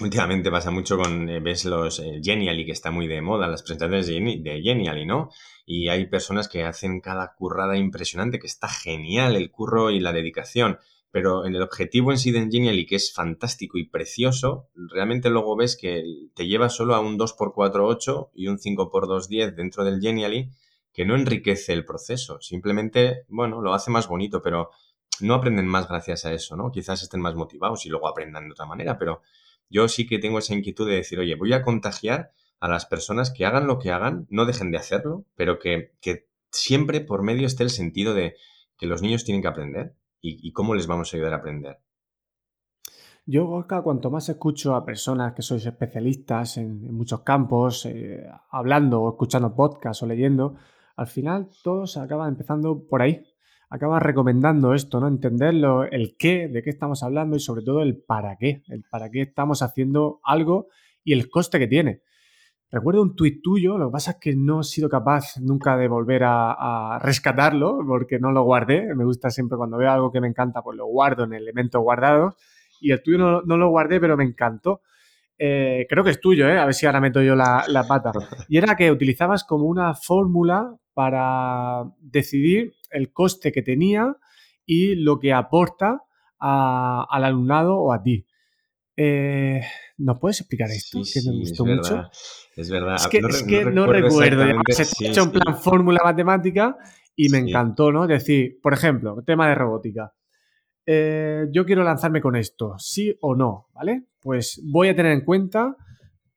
[0.00, 4.06] Últimamente pasa mucho con, eh, ves los eh, que está muy de moda, las presentaciones
[4.06, 5.30] de, de Genially, ¿no?
[5.66, 10.12] Y hay personas que hacen cada currada impresionante, que está genial el curro y la
[10.12, 10.78] dedicación,
[11.14, 15.54] pero en el objetivo en sí de Genially, que es fantástico y precioso, realmente luego
[15.54, 16.02] ves que
[16.34, 20.50] te lleva solo a un 2x4 y un 5x2 10 dentro del Genially,
[20.92, 24.70] que no enriquece el proceso, simplemente, bueno, lo hace más bonito, pero
[25.20, 26.72] no aprenden más gracias a eso, ¿no?
[26.72, 29.22] Quizás estén más motivados y luego aprendan de otra manera, pero
[29.70, 33.30] yo sí que tengo esa inquietud de decir, oye, voy a contagiar a las personas
[33.30, 35.92] que hagan lo que hagan, no dejen de hacerlo, pero que,
[36.50, 38.34] siempre por medio esté el sentido de
[38.76, 39.94] que los niños tienen que aprender
[40.26, 41.78] y, cómo les vamos a ayudar a aprender.
[43.26, 49.00] Yo, Gorka, cuanto más escucho a personas que sois especialistas en, muchos campos, eh, hablando
[49.02, 50.56] o escuchando podcasts o leyendo,
[50.96, 53.24] al final todos acaban empezando por ahí,
[53.70, 55.08] acaba recomendando esto, ¿no?
[55.08, 59.10] Entenderlo, el qué, de qué estamos hablando y sobre todo el para qué, el para
[59.10, 60.68] qué estamos haciendo algo
[61.02, 62.02] y el coste que tiene.
[62.70, 65.86] Recuerdo un tuit tuyo, lo que pasa es que no he sido capaz nunca de
[65.86, 68.94] volver a, rescatarlo porque no lo guardé.
[68.94, 72.34] Me gusta siempre cuando veo algo que me encanta, pues lo guardo en elementos guardados.
[72.80, 74.82] Y el tuyo no, lo guardé, pero me encantó.
[75.38, 76.58] Eh, creo que es tuyo, ¿eh?
[76.58, 78.12] a ver si ahora meto yo la, la pata.
[78.48, 84.16] Y era que utilizabas como una fórmula para decidir el coste que tenía
[84.64, 86.02] y lo que aporta
[86.38, 88.26] al alumnado o a ti.
[88.96, 89.62] Eh,
[89.98, 91.00] ¿nos puedes explicar esto?
[91.12, 92.10] que me gustó mucho.
[92.56, 92.96] Es verdad.
[92.96, 94.44] Es que no, es que no, recuerdo.
[94.68, 96.76] Se ha hecho en plan fórmula matemática
[97.16, 98.04] y me encantó, ¿no?
[98.04, 100.12] Es decir, por ejemplo, tema de robótica.
[100.86, 104.08] Eh, yo quiero lanzarme con esto, sí o no, ¿vale?
[104.20, 105.76] Pues voy a tener en cuenta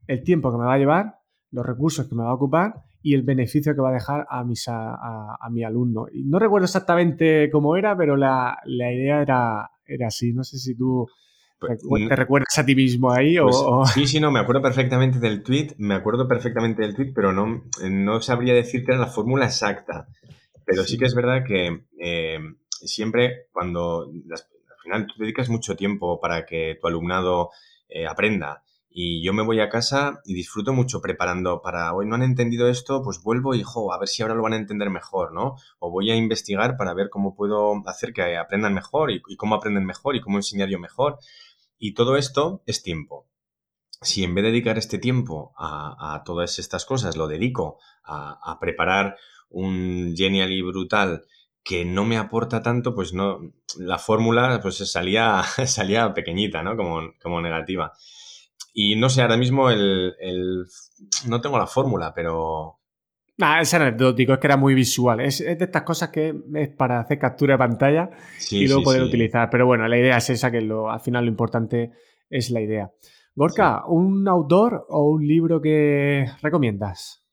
[0.07, 1.19] el tiempo que me va a llevar,
[1.51, 4.43] los recursos que me va a ocupar y el beneficio que va a dejar a,
[4.43, 6.07] mis, a, mi alumno.
[6.11, 10.33] Y no recuerdo exactamente cómo era, pero la, idea era, era así.
[10.33, 11.07] No sé si tú
[11.59, 15.43] te recuerdas a ti mismo ahí o, pues, Sí, sí, no, me acuerdo perfectamente del
[15.43, 19.45] tweet, me acuerdo perfectamente del tweet, pero no, no sabría decir que era la fórmula
[19.45, 20.07] exacta.
[20.65, 22.39] Pero sí, que es verdad que eh,
[22.69, 27.51] siempre cuando al final tú dedicas mucho tiempo para que tu alumnado
[27.87, 28.63] eh, aprenda
[28.99, 32.67] y yo me voy a casa y disfruto mucho preparando para hoy no han entendido
[32.67, 35.55] esto, pues vuelvo y jo, a ver si ahora lo van a entender mejor, ¿no?
[35.77, 39.85] O voy a investigar para ver cómo puedo hacer que aprendan mejor y, cómo aprenden
[39.85, 41.19] mejor y cómo enseñar yo mejor.
[41.77, 43.27] Y todo esto es tiempo.
[44.01, 48.59] Si en vez de dedicar este tiempo a, todas estas cosas, lo dedico a, a
[48.59, 49.17] preparar
[49.49, 51.23] un genial y brutal
[51.67, 53.39] que no me aporta tanto, pues no,
[53.77, 56.77] la fórmula pues salía, salía pequeñita, ¿no?
[56.77, 57.91] Como, como negativa.
[58.73, 60.15] Y no sé, ahora mismo el,
[61.27, 62.79] no tengo la fórmula, pero...
[63.39, 65.19] Ah, es anecdótico, es que era muy visual.
[65.19, 68.09] Es, de estas cosas que es para hacer captura de pantalla
[68.49, 69.49] y luego poder utilizar.
[69.49, 71.91] Pero bueno, la idea es esa, que lo, al final lo importante
[72.29, 72.91] es la idea.
[73.35, 77.27] Gorka, ¿un autor o un libro que recomiendas?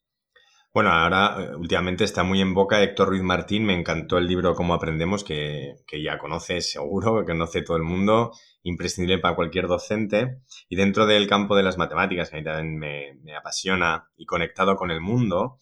[0.75, 3.63] Bueno, ahora eh, últimamente está muy en boca Héctor Ruiz Martín.
[3.65, 8.33] Me encantó el libro Cómo aprendemos, que, ya conoces seguro, que conoce todo el mundo,
[8.61, 10.41] imprescindible para cualquier docente.
[10.67, 14.75] Y dentro del campo de las matemáticas, que a mí también me, apasiona y conectado
[14.75, 15.59] con el mundo,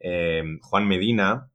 [0.00, 1.50] eh, Juan Medina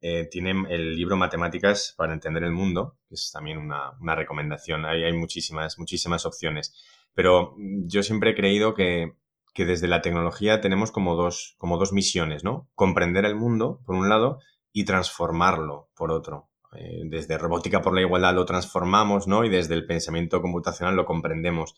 [0.00, 4.84] eh, tiene el libro Matemáticas para entender el mundo, que es también una, recomendación.
[4.84, 6.74] Hay, muchísimas, muchísimas opciones.
[7.14, 9.14] Pero yo siempre he creído que
[9.54, 12.68] que desde la tecnología tenemos como dos, como dos misiones, ¿no?
[12.74, 14.38] Comprender el mundo, por un lado,
[14.72, 16.48] y transformarlo, por otro.
[16.76, 19.44] Eh, desde robótica por la igualdad lo transformamos, ¿no?
[19.44, 21.74] Y desde el pensamiento computacional lo comprendemos.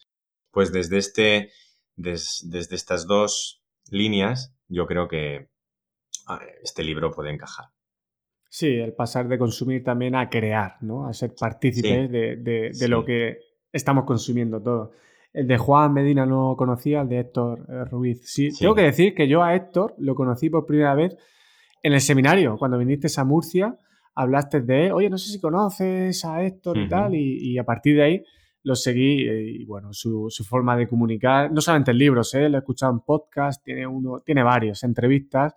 [0.51, 1.51] Pues desde este,
[1.97, 5.49] desde estas dos líneas, yo creo que
[6.62, 7.66] este libro puede encajar.
[8.49, 11.07] Sí, el pasar de consumir también a crear, ¿no?
[11.07, 13.39] A ser partícipes de, lo que
[13.73, 14.93] estamos consumiendo todo.
[15.33, 18.20] El de Juan Medina no conocía, el de Héctor eh, Ruiz.
[18.25, 21.16] Sí, tengo que decir que yo a Héctor lo conocí por primera vez
[21.83, 23.77] en el seminario, cuando viniste a Murcia,
[24.14, 27.97] hablaste de él, oye, no sé si conoces a Héctor y tal, y, a partir
[27.97, 28.25] de ahí
[28.62, 32.49] lo seguí eh, y bueno, su, forma de comunicar, no solamente en libros, ¿eh?
[32.49, 35.55] lo he escuchado en podcast, tiene, uno, tiene varios, entrevistas,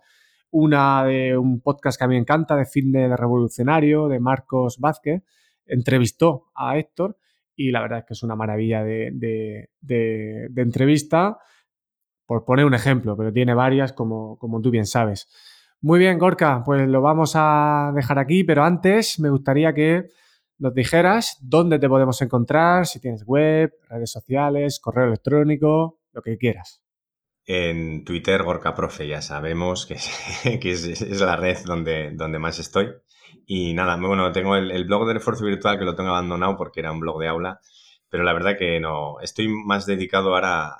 [0.58, 5.22] una de un podcast que a mí me encanta, de fitness revolucionario, de Marcos Vázquez,
[5.66, 7.18] entrevistó a Héctor
[7.54, 9.68] y la verdad es que es una maravilla de,
[10.56, 11.38] entrevista,
[12.24, 15.28] por poner un ejemplo, pero tiene varias como, como tú bien sabes.
[15.82, 20.08] Muy bien, Gorka, pues lo vamos a dejar aquí, pero antes me gustaría que
[20.58, 26.38] nos dijeras dónde te podemos encontrar, si tienes web, redes sociales, correo electrónico, lo que
[26.38, 26.85] quieras.
[27.46, 29.94] En Twitter, Gorka Profe, ya sabemos que,
[30.44, 32.92] es, la red donde, donde más estoy.
[33.46, 36.90] Y nada, bueno, tengo el, blog de refuerzo virtual que lo tengo abandonado porque era
[36.90, 37.60] un blog de aula,
[38.08, 40.74] pero la verdad que no, estoy más dedicado ahora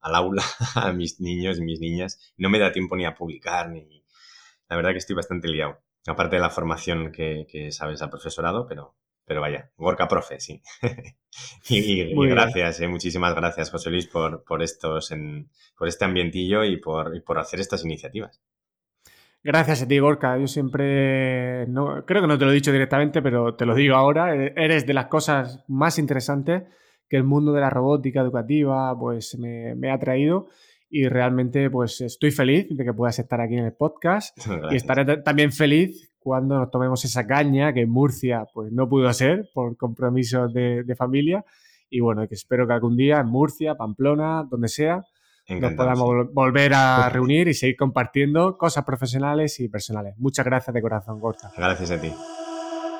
[0.00, 0.44] al aula,
[0.76, 2.32] a mis niños y mis niñas.
[2.36, 4.04] No me da tiempo ni a publicar, ni...
[4.68, 5.80] La verdad que estoy bastante liado.
[6.06, 10.62] Aparte de la formación que, que sabes al profesorado, pero, pero vaya, Gorka Profe, sí.
[11.68, 16.78] y, gracias, eh, muchísimas gracias, José Luis, por, por, estos en, por este ambientillo y
[16.78, 18.40] por, y por hacer estas iniciativas.
[19.44, 20.38] Gracias a ti, Gorka.
[20.38, 23.96] Yo siempre, no, creo que no te lo he dicho directamente, pero te lo digo
[23.96, 24.36] ahora.
[24.36, 26.62] E-, eres de las cosas más interesantes
[27.08, 30.46] que el mundo de la robótica educativa pues, me, ha traído
[30.88, 34.36] y realmente pues estoy feliz de que puedas estar aquí en el podcast
[34.70, 39.12] y estaré también feliz cuando nos tomemos esa caña que en Murcia pues no pudo
[39.12, 41.44] ser por compromisos de, de familia
[41.92, 45.04] y bueno, que espero que algún día en Murcia, Pamplona, donde sea,
[45.48, 50.14] nos podamos volver a reunir y seguir compartiendo cosas profesionales y personales.
[50.16, 51.52] Muchas gracias de corazón, Gorka.
[51.54, 52.10] Gracias a ti.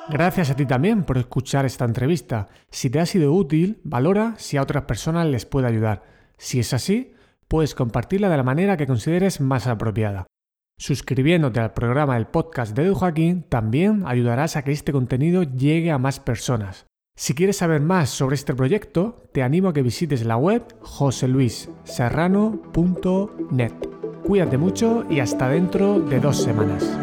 [0.09, 2.49] Gracias a ti también por escuchar esta entrevista.
[2.69, 6.03] Si te ha sido útil, valora si a otras personas les puede ayudar.
[6.37, 7.13] Si es así,
[7.47, 10.27] puedes compartirla de la manera que consideres más apropiada.
[10.77, 15.97] Suscribiéndote al programa del podcast de Joaquín también ayudarás a que este contenido llegue a
[15.97, 16.87] más personas.
[17.15, 23.73] Si quieres saber más sobre este proyecto, te animo a que visites la web joseluisserrano.net.
[24.23, 26.97] Cuídate mucho y hasta dentro de dos semanas.